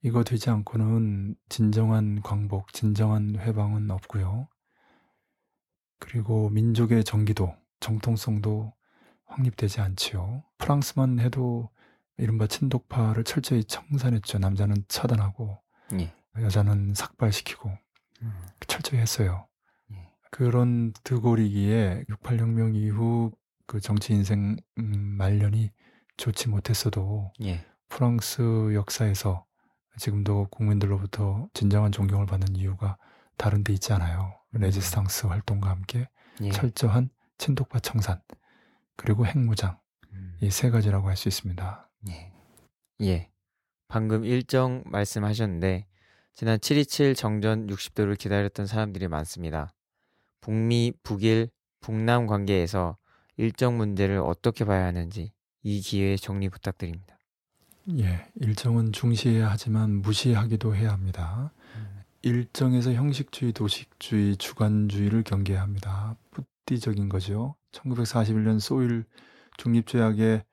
[0.01, 4.49] 이거 되지 않고는 진정한 광복, 진정한 회방은 없고요.
[5.99, 8.73] 그리고 민족의 정기도, 정통성도
[9.27, 10.43] 확립되지 않지요.
[10.59, 11.71] 프랑스만 해도
[12.17, 14.39] 이른바 친독파를 철저히 청산했죠.
[14.39, 15.59] 남자는 차단하고
[15.95, 16.13] 예.
[16.37, 17.71] 여자는 삭발시키고
[18.23, 18.33] 음.
[18.67, 19.47] 철저히 했어요.
[19.93, 20.09] 예.
[20.31, 23.33] 그런 드골이기에 68혁명 이후
[23.67, 25.71] 그 정치 인생 음, 말년이
[26.17, 27.65] 좋지 못했어도 예.
[27.89, 29.45] 프랑스 역사에서
[29.99, 32.97] 지금도 국민들로부터 진정한 존경을 받는 이유가
[33.37, 34.35] 다른 데 있지 않아요.
[34.53, 36.09] 레지스탕스 활동과 함께
[36.41, 36.51] 예.
[36.51, 38.21] 철저한 친독파 청산
[38.97, 39.79] 그리고 핵무장
[40.13, 40.37] 음.
[40.41, 41.91] 이세 가지라고 할 수 있습니다.
[42.09, 42.33] 예.
[43.03, 43.31] 예.
[43.89, 45.87] 방금 일정 말씀하셨는데
[46.35, 49.73] 지난 7.27 정전 60도를 기다렸던 사람들이 많습니다.
[50.41, 51.49] 북미, 북일,
[51.81, 52.97] 북남 관계에서
[53.37, 55.33] 일정 문제를 어떻게 봐야 하는지
[55.63, 57.19] 이 기회에 정리 부탁드립니다.
[57.99, 61.53] 예, 일정은 중시해야 하지만 무시하기도 해야 합니다.
[62.23, 66.17] 일정에서 형식주의, 도식주의, 주관주의를 경계해야 합니다.
[66.69, 67.57] 푸띠적인 거죠.
[67.73, 69.05] 1941년 소일
[69.57, 70.45] 중립조약에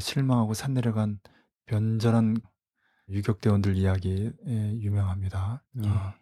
[0.00, 1.18] 실망하고 산내려간
[1.66, 2.36] 변절한
[3.08, 5.64] 유격대원들 이야기 유명합니다.
[5.84, 5.88] 예.
[5.88, 6.14] 아,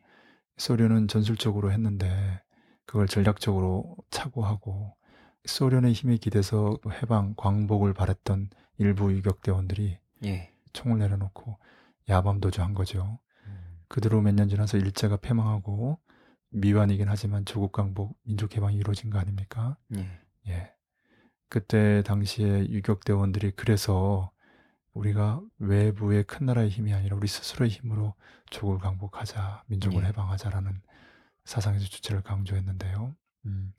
[0.57, 2.43] 소련은 전술적으로 했는데
[2.87, 4.97] 그걸 전략적으로 착오하고
[5.45, 10.53] 소련의 힘에 기대서 해방, 광복을 바랬던 일부 유격대원들이 예.
[10.73, 11.59] 총을 내려놓고
[12.09, 13.19] 야밤 도주한 거죠.
[13.47, 13.83] 음.
[13.89, 15.99] 그대로 몇 년 지나서 일제가 패망하고
[16.55, 19.77] 미완이긴 하지만 조국 강복, 민족 해방이 이루어진 거 아닙니까?
[19.97, 20.09] 예.
[20.49, 20.73] 예.
[21.49, 24.31] 그때 당시에 유격 대원들이 그래서
[24.93, 28.15] 우리가 외부의 큰 나라의 힘이 아니라 우리 스스로의 힘으로
[28.51, 30.09] 조국을 강복하자, 민족을 예.
[30.09, 30.81] 해방하자라는
[31.45, 33.15] 사상에서 주체를 강조했는데요.
[33.47, 33.73] 음,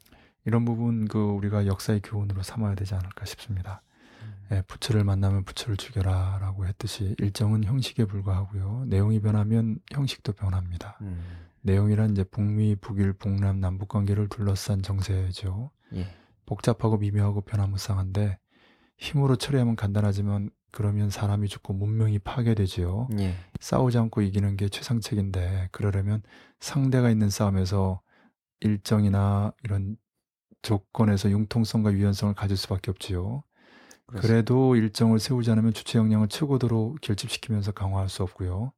[0.43, 3.81] 이런 부분 그 우리가 역사의 교훈으로 삼아야 되지 않을까 싶습니다.
[4.51, 8.85] 예, 부처를 만나면 부처를 죽여라라고 했듯이 일정은 형식에 불과하고요.
[8.87, 10.97] 내용이 변하면 형식도 변합니다.
[11.01, 11.23] 음.
[11.65, 15.71] 내용이란 이제 북미, 북일, 북남, 남북 관계를 둘러싼 정세죠.
[15.95, 16.05] 예.
[16.45, 18.37] 복잡하고 미묘하고 변화무쌍한데
[18.97, 23.09] 힘으로 처리하면 간단하지만 그러면 사람이 죽고 문명이 파괴되지요.
[23.19, 23.33] 예.
[23.59, 26.21] 싸우지 않고 이기는 게 최상책인데 그러려면
[26.59, 28.01] 상대가 있는 싸움에서
[28.59, 29.97] 일정이나 이런
[30.61, 33.43] 조건에서 융통성과 유연성을 가질 수밖에 없지요.
[34.05, 34.21] 그렇습니다.
[34.21, 38.71] 그래도 일정을 세우지 않으면 주체 역량을 최고도로 결집시키면서 강화할 수 없고요.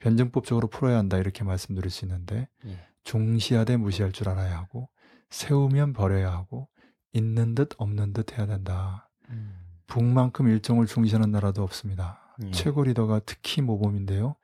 [0.00, 2.80] 변증법적으로 풀어야 한다 이렇게 말씀드릴 수 있는데 예.
[3.04, 4.88] 중시하되 무시할 줄 알아야 하고
[5.30, 6.68] 세우면 버려야 하고
[7.12, 9.08] 있는 듯 없는 듯 해야 된다.
[9.28, 9.56] 음.
[9.86, 12.34] 북만큼 일정을 중시하는 나라도 없습니다.
[12.44, 12.50] 예.
[12.50, 14.36] 최고 리더가 특히 모범인데요.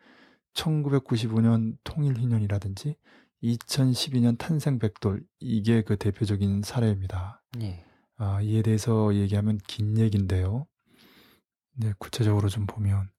[0.54, 2.96] 1995년 통일희년이라든지
[3.42, 7.42] 2012년 탄생백돌 이게 그 대표적인 사례입니다.
[7.61, 7.84] 예.
[8.16, 10.66] 아, 이에 대해서 얘기하면 긴 얘기인데요.
[11.74, 13.11] 네, 구체적으로 좀 보면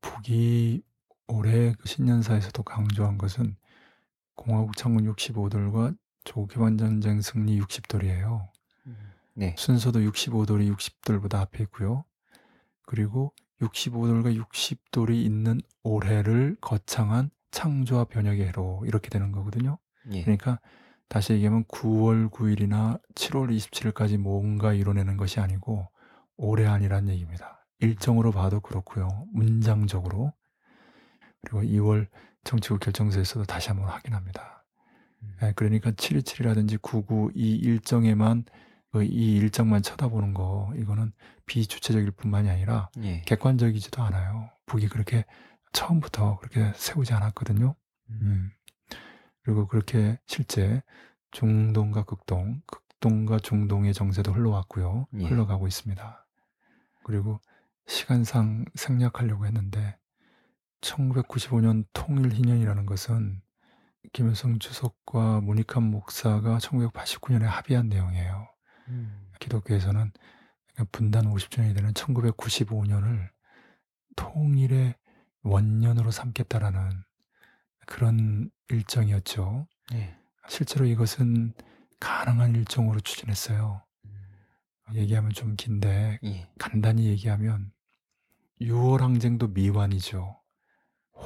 [0.00, 0.82] 북이
[1.30, 3.56] 올해 그 신년사에서도 강조한 것은
[4.34, 8.48] 공화국 창군 65돌과 조개반전쟁 승리 60돌이에요.
[9.34, 9.54] 네.
[9.56, 12.04] 순서도 65돌이 60돌보다 앞에 있고요.
[12.84, 19.78] 그리고 65돌과 60돌이 있는 올해를 거창한 창조와 변혁의 해로 이렇게 되는 거거든요.
[20.12, 20.22] 예.
[20.22, 20.60] 그러니까
[21.08, 25.88] 다시 얘기하면 9월 9일이나 7월 27일까지 뭔가 이뤄내는 것이 아니고
[26.36, 27.66] 올해 아니란 얘기입니다.
[27.80, 29.26] 일정으로 봐도 그렇고요.
[29.32, 30.32] 문장적으로.
[31.42, 32.08] 그리고 2월
[32.44, 34.64] 정치국 결정서에서도 다시 한번 확인합니다.
[35.22, 35.36] 음.
[35.42, 38.44] 예, 그러니까 727이라든지 99이 일정에만
[38.92, 41.12] 그 이 일정만 쳐다보는 거 이거는
[41.46, 43.22] 비주체적일 뿐만이 아니라 예.
[43.22, 44.50] 객관적이지도 않아요.
[44.66, 45.24] 북이 그렇게
[45.72, 47.76] 처음부터 그렇게 세우지 않았거든요.
[48.10, 48.50] 음.
[49.42, 50.82] 그리고 그렇게 실제
[51.30, 55.06] 중동과 극동, 극동과 중동의 정세도 흘러왔고요.
[55.20, 55.24] 예.
[55.26, 56.26] 흘러가고 있습니다.
[57.04, 57.40] 그리고
[57.86, 59.96] 시간상 생략하려고 했는데
[60.80, 63.42] 1995년 통일희년이라는 것은
[64.12, 68.48] 김일성 주석과 문익환 목사가 1989년에 합의한 내용이에요.
[68.88, 69.30] 음.
[69.38, 70.12] 기독교에서는
[70.92, 73.28] 분단 50주년이 되는 1995년을
[74.16, 74.94] 통일의
[75.42, 76.90] 원년으로 삼겠다라는
[77.86, 79.66] 그런 일정이었죠.
[79.94, 80.16] 예.
[80.48, 81.52] 실제로 이것은
[81.98, 83.82] 가능한 일정으로 추진했어요.
[84.06, 84.94] 음.
[84.94, 86.48] 얘기하면 좀 긴데 예.
[86.58, 87.72] 간단히 얘기하면
[88.60, 90.39] 6월 항쟁도 미완이죠.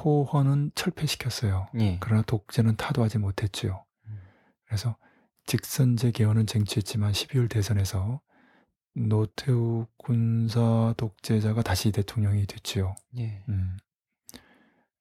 [0.03, 1.67] 호헌은 철폐시켰어요.
[1.79, 1.97] 예.
[1.99, 3.85] 그러나 독재는 타도하지 못했죠.
[4.07, 4.19] 음.
[4.65, 4.97] 그래서
[5.45, 8.21] 직선제 개헌은 쟁취했지만 12월 대선에서
[8.95, 12.95] 노태우 군사 독재자가 다시 대통령이 됐지요.
[13.17, 13.43] 예.
[13.49, 13.77] 음.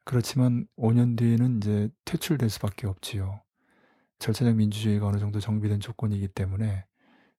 [0.05, 3.41] 그렇지만 5년 뒤에는 이제 퇴출될 수밖에 없지요.
[4.19, 6.85] 절차적 민주주의가 어느 정도 정비된 조건이기 때문에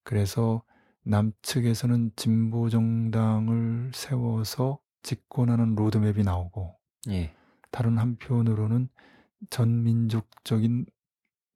[0.03, 0.63] 그래서
[1.03, 6.75] 남측에서는 진보 정당을 세워서 집권하는 로드맵이 나오고
[7.09, 7.33] 예.
[7.75, 8.87] 다른 한편으로는
[9.49, 10.85] 전민족적인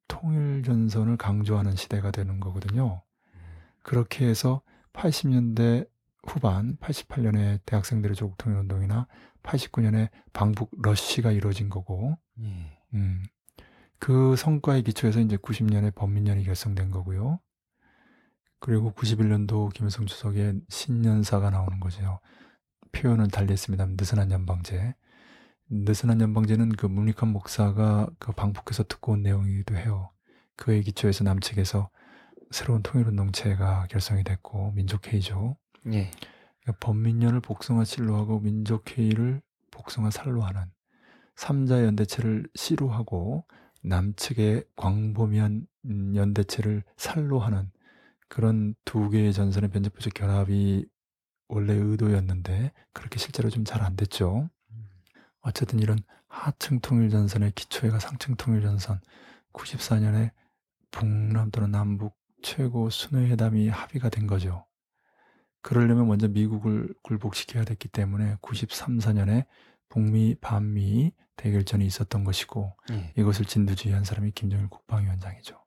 [0.09, 3.03] 통일 전선을 강조하는 시대가 되는 거거든요.
[3.83, 4.61] 그렇게 해서
[4.91, 5.87] 80년대
[6.27, 9.07] 후반, 88년에 대학생들의 조국 통일 운동이나
[9.43, 12.77] 89년에 방북 러시가 이루어진 거고, 예.
[12.95, 13.23] 음,
[13.97, 17.39] 그 성과에 기초해서 이제 90년에 범민련이 결성된 거고요.
[18.59, 22.19] 그리고 91년도 김일성 주석의 신년사가 나오는 거죠.
[22.91, 23.85] 표현은 달리 했습니다.
[23.85, 24.95] 느슨한 연방제.
[25.69, 30.11] 느슨한 연방제는 그 문익환 목사가 그 방북해서 듣고 온 내용이기도 해요.
[30.55, 31.89] 그에 기초해서 남측에서
[32.51, 35.55] 새로운 통일운동체가 결성이 됐고 민족회의죠.
[35.87, 36.11] 예.
[36.61, 39.41] 그러니까 범민련을 복숭아 실로 하고 민족회의를
[39.71, 40.63] 복숭아 살로 하는
[41.35, 43.45] 삼자 연대체를 시로 하고
[43.83, 47.71] 남측의 광범위한 음, 연대체를 살로 하는
[48.27, 50.85] 그런 두 개의 전선의 변제표적 결합이
[51.47, 54.49] 원래 의도였는데 그렇게 실제로 좀 잘 안 됐죠.
[55.41, 58.99] 어쨌든 이런 하층 통일 전선의 기초에가 상층 통일 전선
[59.53, 60.31] 94년에
[60.91, 64.65] 북남 또는 남북 최고 순회회담이 합의가 된 거죠.
[65.61, 69.45] 그러려면 먼저 미국을 굴복시켜야 됐기 때문에 93, 4년에
[69.89, 73.13] 북미, 반미 대결전이 있었던 것이고 예.
[73.17, 75.57] 이것을 진두지휘한 사람이 김정일 국방위원장이죠.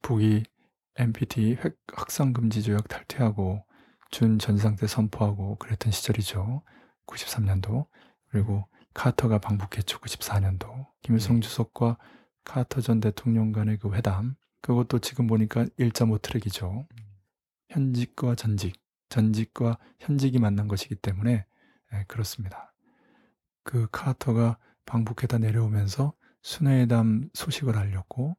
[0.00, 0.44] 북이
[0.96, 3.64] NPT 핵 확산 금지 조약 탈퇴하고
[4.10, 6.62] 준 전상태 선포하고 그랬던 시절이죠.
[7.06, 7.86] 93년도
[8.28, 9.98] 그리고 카터가 방북했죠.
[9.98, 11.40] 94년도 김일성 네.
[11.40, 11.98] 주석과
[12.44, 16.86] 카터 전 대통령 간의 그 회담 그것도 지금 보니까 1.5 트랙이죠.
[17.70, 21.44] 현직과 전직, 전직과 현직이 만난 것이기 때문에
[21.94, 22.72] 예, 그렇습니다.
[23.64, 26.12] 그 카터가 방북해다 내려오면서
[26.42, 28.36] 순회회담 소식을 알렸고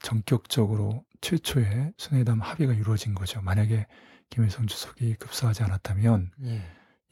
[0.00, 3.40] 전격적으로 최초의 순회회담 합의가 이루어진 거죠.
[3.42, 3.86] 만약에
[4.30, 6.62] 김일성 주석이 급사하지 않았다면 예.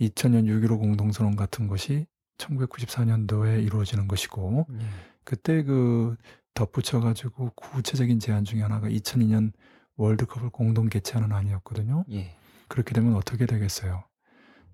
[0.01, 2.07] 2000년 6.15 공동선언 같은 것이
[2.43, 4.78] 1994년도에 이루어지는 것이고 예.
[5.24, 6.16] 그때 그
[6.55, 9.53] 덧붙여 가지고 구체적인 제안 중에 하나가 2002년
[9.97, 12.05] 월드컵을 공동 개최하는 안이었거든요.
[12.11, 12.36] 예.
[12.68, 14.05] 그렇게 되면 어떻게 되겠어요?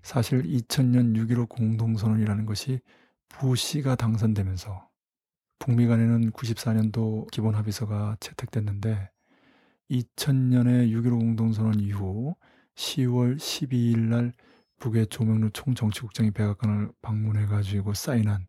[0.01, 2.79] 사실 2000년 6.15 공동선언이라는 것이
[3.27, 4.87] 부시가 당선되면서
[5.59, 9.09] 북미 간에는 94년도 기본 합의서가 채택됐는데
[9.91, 12.35] 2000년에 6.15 공동선언 이후
[12.75, 14.33] 10월 12일 날
[14.79, 18.47] 북의 조명루 총정치국장이 백악관을 방문해가지고 사인한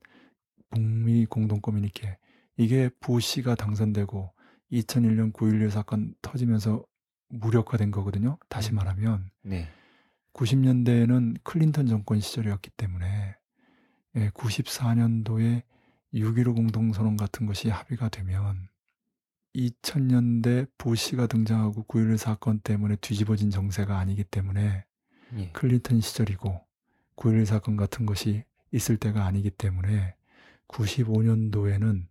[0.70, 2.16] 북미 공동 커뮤니케
[2.56, 4.32] 이게 부시가 당선되고
[4.72, 6.84] 2001년 9.11 사건 터지면서
[7.28, 8.38] 무력화된 거거든요.
[8.48, 8.76] 다시 음.
[8.76, 9.68] 말하면 네.
[10.34, 13.36] 90년대에는 클린턴 정권 시절이었기 때문에
[14.16, 15.62] 예, 94년도에
[16.14, 18.68] 6.15 공동선언 같은 것이 합의가 되면
[19.54, 24.84] 2000년대 부시가 등장하고 9.11 사건 때문에 뒤집어진 정세가 아니기 때문에
[25.36, 25.50] 예.
[25.52, 26.60] 클린턴 시절이고
[27.16, 30.14] 9.11 사건 같은 것이 있을 때가 아니기 때문에
[30.68, 32.06] 95년도에는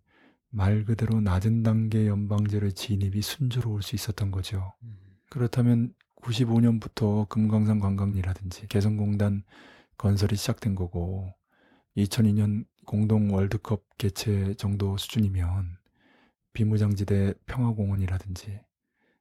[0.50, 4.72] 말 그대로 낮은 단계 연방제로의 진입이 순조로울 수 있었던 거죠.
[4.82, 4.96] 음.
[5.30, 9.44] 그렇다면 95년부터 금강산 관광이라든지 개성공단
[9.96, 11.32] 건설이 시작된 거고
[11.96, 15.78] 2002년 공동 월드컵 개최 정도 수준이면
[16.52, 18.60] 비무장지대 평화공원이라든지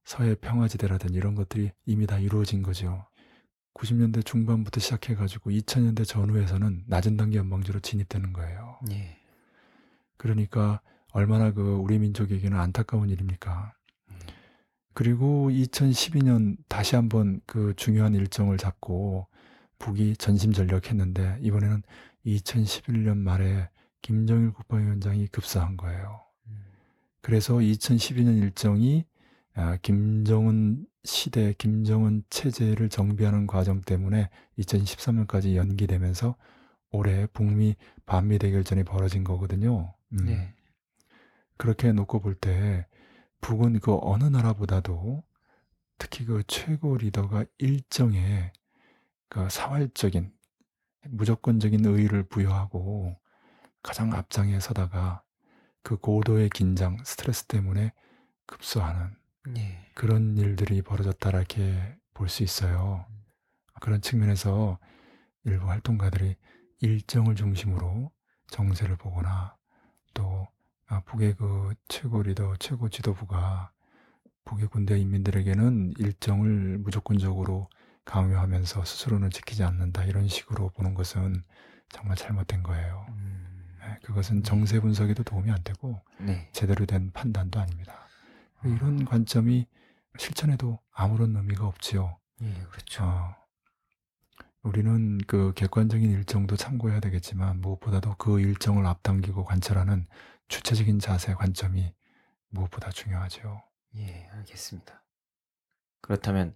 [0.04, 3.06] 서해 평화지대라든지 이런 것들이 이미 다 이루어진 거죠.
[3.80, 8.78] 90년대 중반부터 시작해가지고 2000년대 전후에서는 낮은 단계 연방제로 진입되는 거예요.
[8.92, 9.18] 예.
[10.18, 10.82] 그러니까
[11.14, 13.74] 얼마나 그 우리 민족에게는 안타까운 일입니까?
[14.10, 14.16] 음.
[14.94, 19.28] 그리고 2012년 다시 한번 그 중요한 일정을 잡고
[19.80, 21.82] 북이 전심전력했는데 이번에는
[22.26, 23.70] 2011년 말에
[24.02, 26.22] 김정일 국방위원장이 급사한 거예요.
[26.48, 26.66] 음.
[27.22, 29.06] 그래서 2012년 일정이
[29.56, 36.36] 아, 김정은 시대, 김정은 체제를 정비하는 과정 때문에 2013년까지 연기되면서
[36.92, 37.76] 올해 북미
[38.06, 39.94] 반미 대결전이 벌어진 거거든요.
[40.14, 40.26] 음.
[40.26, 40.54] 네.
[41.58, 42.88] 그렇게 놓고 볼 때
[43.42, 45.24] 북은 그 어느 나라보다도
[45.98, 48.52] 특히 그 최고 리더가 일정에
[49.30, 50.32] 그 사활적인
[51.10, 53.18] 무조건적인 의의를 부여하고
[53.84, 55.24] 가장 앞장에 서다가
[55.84, 57.94] 그 고도의 긴장, 스트레스 때문에
[58.46, 59.16] 급소하는
[59.58, 59.80] 예.
[59.96, 63.06] 그런 일들이 벌어졌다라게 볼 수 있어요.
[63.82, 64.78] 그런 측면에서
[65.46, 66.36] 일부 활동가들이
[66.82, 68.12] 일정을 중심으로
[68.50, 69.56] 정세를 보거나
[70.14, 70.48] 또
[70.88, 73.72] 아, 북의 그 최고 리더, 최고 지도부가
[74.46, 77.70] 북의 군대 인민들에게는 일정을 무조건적으로
[78.06, 81.44] 강요하면서 스스로는 지키지 않는다 이런 식으로 보는 것은
[81.90, 83.06] 정말 잘못된 거예요.
[83.10, 83.78] 음.
[83.82, 86.50] 네, 그것은 정세 분석에도 도움이 안 되고 네.
[86.54, 88.09] 제대로 된 판단도 아닙니다.
[88.64, 89.68] 이런 관점이
[90.18, 92.18] 실천에도 아무런 의미가 없지요.
[92.42, 93.04] 예, 그렇죠.
[93.04, 93.36] 어,
[94.64, 100.08] 우리는 그 객관적인 일정도 참고해야 되겠지만 무엇보다도 그 일정을 앞당기고 관찰하는
[100.48, 101.94] 주체적인 자세 관점이
[102.50, 103.62] 무엇보다 중요하죠.
[103.96, 105.04] 예, 알겠습니다.
[106.02, 106.56] 그렇다면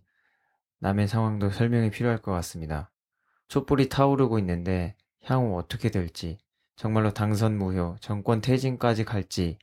[0.80, 2.92] 남의 상황도 설명이 필요할 것 같습니다.
[3.48, 6.38] 촛불이 타오르고 있는데 향후 어떻게 될지,
[6.76, 9.60] 정말로 당선 무효, 정권 퇴진까지 갈지,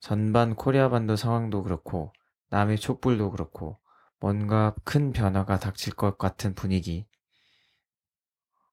[0.00, 2.12] 전반 코리아 반도 상황도 그렇고,
[2.50, 3.78] 남의 촛불도 그렇고,
[4.20, 7.06] 뭔가 큰 변화가 닥칠 것 같은 분위기.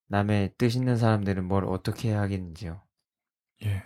[0.07, 2.81] 남의 뜻 있는 사람들은 뭘 어떻게 해야 하겠는지요.
[3.65, 3.83] 예.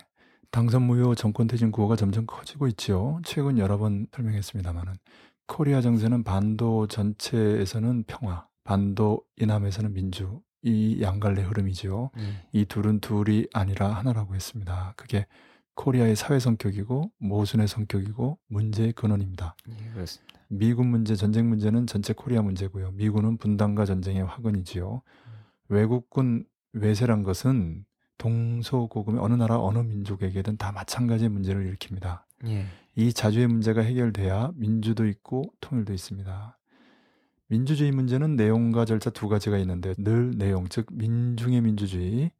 [0.50, 3.20] 당선 무효 정권 퇴진 구호가 점점 커지고 있지요.
[3.24, 4.94] 최근 여러 번 설명했습니다만은
[5.46, 12.10] 코리아 정세는 반도 전체에서는 평화, 반도 이남에서는 민주, 이 양갈래 흐름이죠.
[12.18, 14.94] 예, 이 둘은 둘이 아니라 하나라고 했습니다.
[14.96, 15.26] 그게
[15.78, 19.54] 코리아의 사회 성격이고 모순의 성격이고 문제의 근원입니다.
[19.68, 20.40] 예, 그렇습니다.
[20.48, 22.90] 미군 문제, 전쟁 문제는 전체 코리아 문제고요.
[22.92, 25.02] 미군은 분단과 전쟁의 화근이지요.
[25.68, 27.84] 외국군 외세란 것은
[28.18, 32.22] 동서고금의 어느 나라 어느 민족에게든 다 마찬가지의 문제를 일으킵니다.
[32.46, 32.66] 예,
[32.96, 36.58] 이 자주의 문제가 해결돼야 민주도 있고 통일도 있습니다.
[37.46, 42.32] 민주주의 문제는 내용과 절차 두 가지가 있는데 늘 내용, 즉 민중의 민주주의,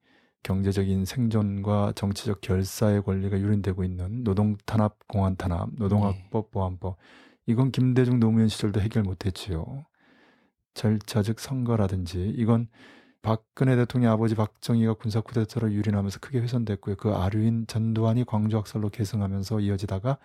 [0.43, 6.97] 경제적인 생존과 정치적 결사의 권리가 유린되고 있는 노동 탄압, 공안 탄압, 노동학법, 보안법
[7.47, 9.85] 이건 김대중 노무현 시절도 해결 못했지요.
[10.75, 12.69] 절차 즉 선거라든지 이건
[13.21, 16.97] 박근혜 대통령 아버지 박정희가 군사 쿠데타로 유린하면서 크게 훼손됐고요.
[16.97, 20.19] 그 아류인 전두환이 광주 학살로 계승하면서 이어지다가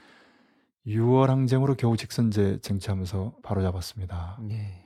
[0.85, 4.39] 6월 항쟁으로 겨우 직선제 쟁취하면서 바로잡았습니다.
[4.51, 4.85] 예,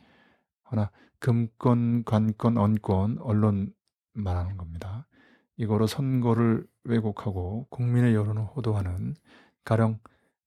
[0.64, 3.74] 하나 금권, 관권, 언권, 언론
[4.14, 5.08] 말하는 겁니다.
[5.58, 9.16] 이거로 선거를 왜곡하고 국민의 여론을 호도하는
[9.66, 10.00] 가령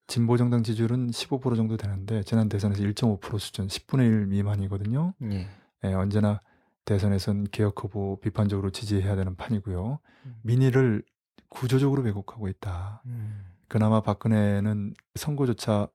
[0.07, 5.15] 진보 정당 지지율은 15% 정도 되는데 지난 대선에서 1.5% 수준, 10분의 1 미만이거든요.
[5.23, 5.47] 예,
[5.85, 6.41] 예, 언제나
[6.85, 10.01] 대선에선 개혁 후보 비판적으로 지지해야 되는 판이고요.
[10.27, 10.37] 음.
[10.43, 11.05] 민의를
[11.49, 13.03] 구조적으로 왜곡하고 있다.
[13.07, 15.89] 음, 그나마 박근혜는 선거조차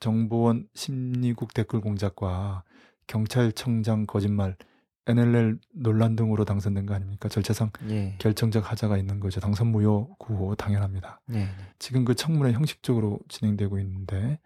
[0.00, 2.64] 정보원 심리국 댓글 공작과
[3.06, 4.56] 경찰청장 거짓말,
[5.06, 7.28] NLL 논란 등으로 당선된 거 아닙니까?
[7.28, 9.40] 절차상 예, 결정적 하자가 있는 거죠.
[9.40, 11.20] 당선 무효 구호 당연합니다.
[11.26, 11.48] 네,
[11.78, 14.38] 지금 그 청문회 형식적으로 진행되고 있는데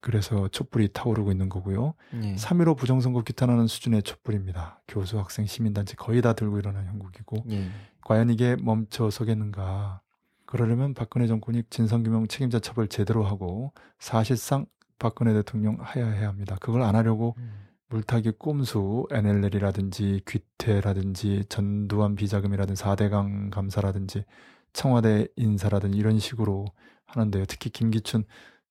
[0.00, 1.94] 그래서 촛불이 타오르고 있는 거고요.
[2.22, 4.82] 예, 3.15 부정선거 규탄하는 수준의 촛불입니다.
[4.86, 7.68] 교수, 학생, 시민단체 거의 다 들고 일어난 형국이고 예,
[8.02, 10.02] 과연 이게 멈춰 서겠는가?
[10.44, 14.66] 그러려면 박근혜 정권이 진상규명 책임자 처벌 제대로 하고 사실상
[14.98, 16.56] 박근혜 대통령 하야해야 합니다.
[16.60, 24.24] 그걸 안 하려고 음, 물타기 꼼수 NLL이라든지 귀태라든지 전두환 비자금이라든지 4대강 감사라든지
[24.72, 26.66] 청와대 인사라든지 이런 식으로
[27.06, 27.44] 하는데요.
[27.46, 28.24] 특히 김기춘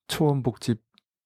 [0.07, 0.81] 초원복집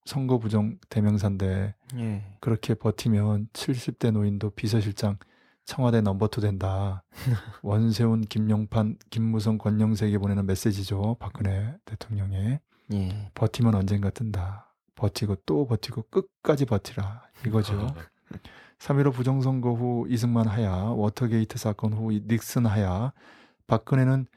[0.05, 5.17] 선거 부정 대명사인데 예, 그렇게 버티면 70대 노인도 비서실장
[5.65, 7.03] 청와대 number two 된다.
[7.61, 11.17] 원세훈, 김용판, 김무성, 권영세에게 보내는 메시지죠.
[11.19, 12.61] 박근혜 대통령의
[12.93, 14.73] 예, 버티면 언젠가 뜬다.
[14.95, 17.26] 버티고 또 버티고 끝까지 버티라.
[17.45, 17.87] 이거죠.
[18.79, 23.11] 3.15 부정선거 후 이승만 하야, 워터게이트 사건 후이 닉슨 하야,
[23.67, 24.27] 박근혜는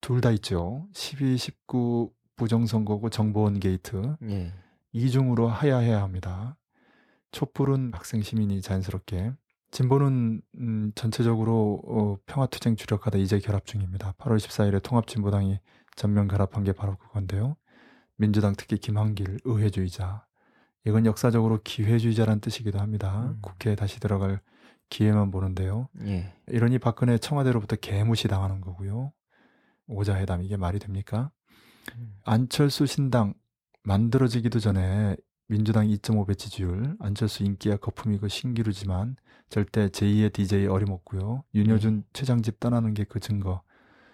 [0.00, 0.86] 둘 다 있죠.
[0.92, 4.16] 12, 19 부정선거고 정보원 게이트.
[4.28, 4.52] 예,
[4.92, 6.56] 이중으로 하야해야 합니다.
[7.32, 9.32] 촛불은 학생 시민이 자연스럽게
[9.70, 14.12] 진보는 음, 전체적으로 어, 평화투쟁 주력하다 이제 결합 중입니다.
[14.18, 15.58] 8월 14일에 통합진보당이
[15.96, 17.56] 전면 결합한 게 바로 그건데요.
[18.16, 20.24] 민주당 특히 김한길 의회주의자
[20.86, 23.26] 이건 역사적으로 기회주의자란 뜻이기도 합니다.
[23.30, 23.38] 음.
[23.40, 24.40] 국회에 다시 들어갈
[24.90, 25.88] 기회만 보는데요.
[26.02, 29.12] 예, 이러니 박근혜 청와대로부터 개무시 당하는 거고요.
[29.86, 31.30] 오자회담 이게 말이 됩니까?
[31.96, 32.16] 음.
[32.24, 33.34] 안철수 신당
[33.82, 35.16] 만들어지기도 전에
[35.46, 39.16] 민주당 2.5배 지지율, 안철수 인기야 거품이고 신기루지만
[39.48, 41.44] 절대 제2의 DJ 어림없고요.
[41.54, 43.62] 윤여준 최장집 떠나는 게 그 증거.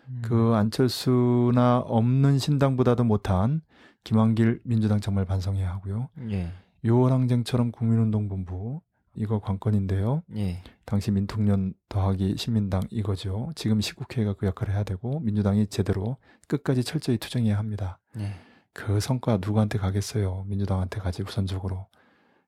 [0.09, 3.63] 음, 그 안철수나 없는 신당보다도 못한
[4.05, 6.09] 김한길 민주당 정말 반성해야 하고요.
[6.31, 6.53] 예,
[6.85, 8.81] 6월 항쟁처럼 국민운동본부
[9.17, 10.23] 이거 관건인데요.
[10.37, 13.51] 예, 당시 민통년 더하기 신민당 이거죠.
[13.55, 16.17] 지금 시국회가 그 역할을 해야 되고 민주당이 제대로
[16.49, 17.99] 끝까지 철저히 투쟁해야 합니다.
[18.19, 18.35] 예,
[18.73, 20.45] 그 성과 누구한테 가겠어요?
[20.49, 21.87] 민주당한테 가지 우선적으로.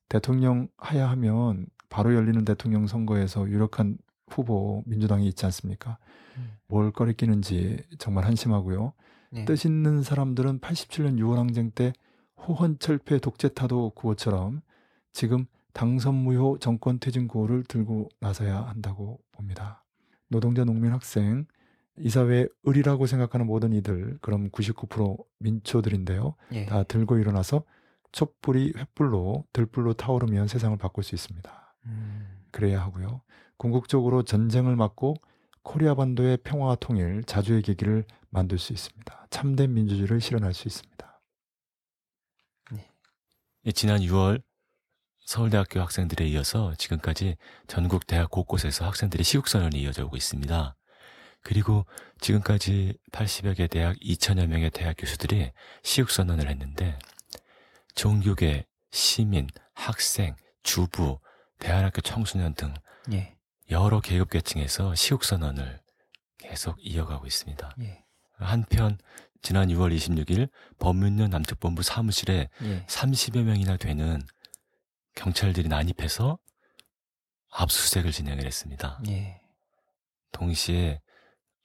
[0.09, 3.96] 대통령 하야 하면 바로 열리는 대통령 선거에서 유력한
[4.29, 5.99] 후보 민주당이 있지 않습니까?
[6.37, 6.57] 음.
[6.66, 8.93] 뭘 꺼리끼는지 정말 한심하고요.
[9.35, 11.93] 예, 뜻 있는 사람들은 87년 6월 항쟁 때
[12.47, 14.62] 호헌철폐 독재타도 구호처럼
[15.12, 19.85] 지금 당선 무효 정권 퇴진 구호를 들고 나서야 한다고 봅니다.
[20.29, 21.47] 노동자, 농민, 학생,
[21.99, 26.35] 이사회 을이라고 생각하는 모든 이들, 그럼 99% 민초들인데요.
[26.53, 27.62] 예, 다 들고 일어나서
[28.12, 31.74] 촛불이 횃불로 들불로 타오르면 세상을 바꿀 수 있습니다.
[31.87, 33.20] 음, 그래야 하고요.
[33.57, 35.16] 궁극적으로 전쟁을 막고
[35.62, 39.26] 코리아 반도의 평화와 통일, 자주의 계기를 만들 수 있습니다.
[39.30, 40.96] 참된 민주주의를 실현할 수 있습니다.
[43.66, 44.42] 예, 지난 6월
[45.24, 47.36] 서울대학교 학생들에 이어서 지금까지
[47.66, 50.76] 전국 대학 곳곳에서 학생들의 시국선언이 이어져 오고 있습니다.
[51.42, 51.84] 그리고
[52.20, 55.50] 지금까지 80여 개 대학 2천여 명의 대학 교수들이
[55.82, 56.98] 시국선언을 했는데
[57.96, 61.18] 종교계, 시민, 학생, 주부,
[61.59, 62.72] 대안학교 청소년 등
[63.12, 63.36] 예.
[63.70, 65.80] 여러 계급 계층에서 시국선언을
[66.38, 67.74] 계속 이어가고 있습니다.
[67.80, 68.04] 예.
[68.38, 68.98] 한편
[69.42, 70.48] 지난 6월 26일
[70.78, 72.86] 법률련 남측본부 사무실에 예.
[72.86, 74.20] 30여 명이나 되는
[75.14, 76.38] 경찰들이 난입해서
[77.50, 79.00] 압수수색을 진행을 했습니다.
[79.08, 79.40] 예.
[80.32, 81.00] 동시에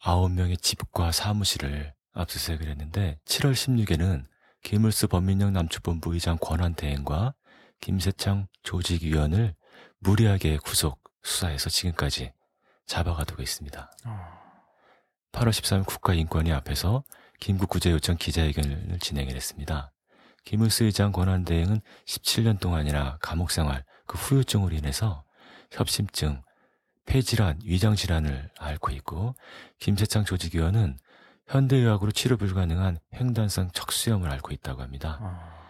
[0.02, 4.26] 9명의 집과 사무실을 압수수색을 했는데 7월 16일에는
[4.64, 7.34] 김을수 법민영 남측본부 의장 권한대행과
[7.80, 9.56] 김세창 조직위원을
[10.00, 12.34] 무리하게 구속 수사해서 지금까지
[12.86, 13.92] 잡아가두고 있습니다.
[14.06, 14.42] 어.
[15.32, 17.04] 8월 13일 국가인권위 앞에서
[17.40, 19.92] 김국 구제 요청 기자회견을 진행을 했습니다.
[20.44, 25.24] 김을수 의장 권한대행은 17년 동안이나 감옥 생활 그 후유증으로 인해서
[25.72, 26.42] 협심증,
[27.06, 29.36] 폐질환, 위장질환을 앓고 있고
[29.80, 30.98] 김세창 조직위원은
[31.48, 35.20] 현대의학으로 치료 불가능한 횡단성 척수염을 앓고 있다고 합니다.
[35.22, 35.62] 어.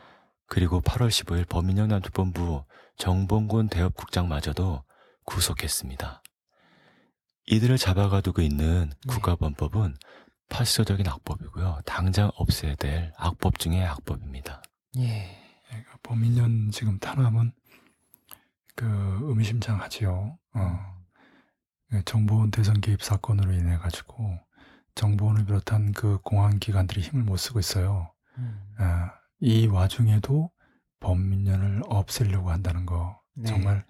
[0.48, 2.66] 그리고 8월 15일 범인형 남특본부
[2.98, 4.84] 정봉곤 대협국장마저도
[5.32, 6.22] 구속했습니다.
[7.48, 9.14] 이들을 잡아가두고 있는 네.
[9.14, 9.96] 국가범법은
[10.50, 11.80] 파시적인 악법이고요.
[11.86, 14.62] 당장 없애야 될 악법 중의 악법입니다.
[14.98, 15.38] 예.
[16.04, 17.54] 범인년 지금 탄압은
[18.76, 20.38] 그 의미심장하지요.
[20.54, 20.80] 어.
[21.90, 24.38] 그 정보원 대선 개입 사건으로 인해 가지고
[24.96, 28.14] 정보원을 비롯한 그 공안 기관들이 힘을 못 쓰고 있어요.
[28.38, 28.76] 음.
[28.78, 30.52] 아, 이 와중에도
[31.00, 33.48] 범민년을 없애려고 한다는 거 네.
[33.48, 33.86] 정말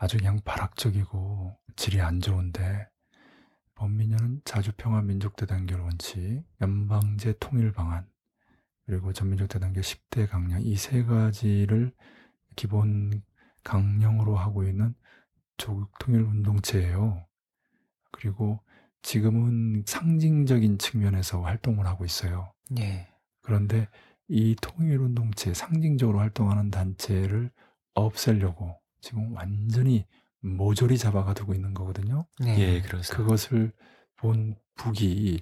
[0.00, 2.88] 아주 그냥 발악적이고 질이 안 좋은데
[3.74, 8.08] 범민년은 자주평화 민족대단결 원칙, 연방제 통일 방안
[8.86, 11.92] 그리고 전민족 대단결 10대 강령 이 세 가지를
[12.56, 13.22] 기본
[13.64, 14.94] 강령으로 하고 있는
[15.56, 17.26] 조국 통일 운동체예요.
[18.12, 18.60] 그리고
[19.02, 22.52] 지금은 상징적인 측면에서 활동을 하고 있어요.
[22.78, 23.08] 예.
[23.42, 23.88] 그런데
[24.28, 27.50] 이 통일 운동체 상징적으로 활동하는 단체를
[27.94, 30.06] 없애려고 지금 완전히
[30.40, 32.26] 모조리 잡아가두고 있는 거거든요.
[32.40, 32.58] 네.
[32.58, 33.16] 예, 그렇습니다.
[33.16, 33.72] 그것을
[34.16, 35.40] 본 북이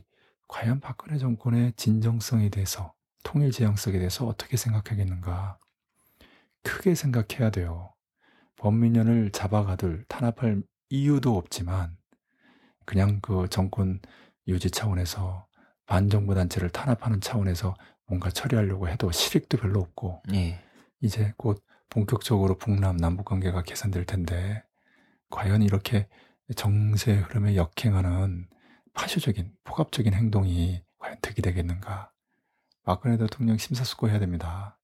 [0.48, 5.58] 과연 박근혜 정권의 진정성에 대해서 통일 지향성에 대해서 어떻게 생각하겠는가
[6.62, 7.92] 크게 생각해야 돼요.
[8.56, 11.96] 범민연을 잡아가둘 탄압할 이유도 없지만
[12.84, 14.00] 그냥 그 정권
[14.46, 15.46] 유지 차원에서
[15.86, 17.74] 반정부 단체를 탄압하는 차원에서
[18.06, 20.62] 뭔가 처리하려고 해도 실익도 별로 없고 예.
[21.00, 24.64] 이제 곧 본격적으로 북남 남북 관계가 개선될 텐데
[25.30, 26.08] 과연 이렇게
[26.54, 28.48] 정세 흐름에 역행하는
[28.92, 32.12] 파쇼적인 폭압적인 행동이 과연 득이 되겠는가?
[32.84, 34.78] 박근혜 대통령 심사숙고해야 됩니다.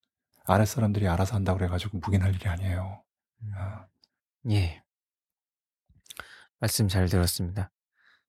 [0.44, 3.03] 아랫 사람들이 알아서 한다고 그래가지고 묵인할 일이 아니에요.
[3.55, 3.86] 아,
[4.50, 4.82] 예.
[6.59, 7.70] 말씀 잘 들었습니다.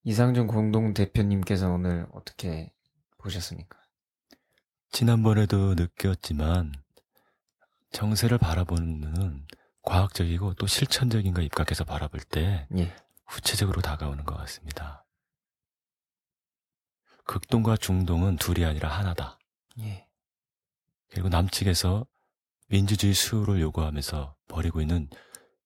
[0.04, 2.72] 이상준 공동 대표님께서 오늘 어떻게
[3.18, 3.80] 보셨습니까?
[4.92, 6.74] 지난번에도 느꼈지만
[7.94, 9.48] 정세를 바라보는 눈은
[9.84, 12.94] 과학적이고 또 실천적인 거 입각해서 바라볼 때 예.
[13.26, 15.06] 구체적으로 다가오는 것 같습니다.
[17.26, 19.40] 극동과 중동은 둘이 아니라 하나다.
[19.80, 20.08] 예.
[21.10, 22.06] 그리고 남측에서
[22.68, 25.08] 민주주의 수호를 요구하면서 벌이고 있는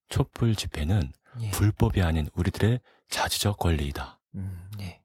[0.09, 1.51] 촛불 집회는 예.
[1.51, 4.19] 불법이 아닌 우리들의 자주적 권리이다.
[4.35, 5.01] 음, 예.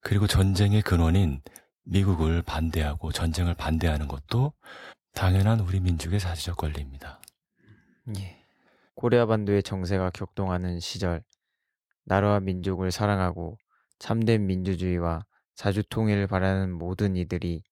[0.00, 1.42] 그리고 전쟁의 근원인
[1.84, 4.52] 미국을 반대하고 전쟁을 반대하는 것도
[5.16, 7.22] 당연한 우리 민족의 자주적 권리입니다.
[8.18, 8.44] 예.
[8.94, 11.22] 코리아 반도의 정세가 격동하는 시절
[12.04, 13.56] 나라와 민족을 사랑하고
[13.98, 17.62] 참된 민주주의와 자주 통일을 바라는 모든 이들이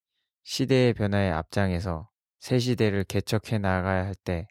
[0.45, 2.09] 시대의 변화에 앞장에서
[2.41, 4.49] 새 시대를 개척해 나가야 할 때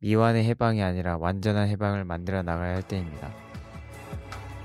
[0.00, 3.34] 미완의 해방이 아니라 완전한 해방을 만들어 나가야 할 때입니다.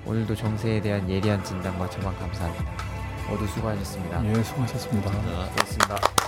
[0.05, 3.29] 오늘도 정세에 대한 예리한 진단과 처방 감사합니다.
[3.29, 4.25] 모두 수고하셨습니다.
[4.25, 5.11] 예, 수고하셨습니다.
[5.11, 6.24] 자, 고맙습니다.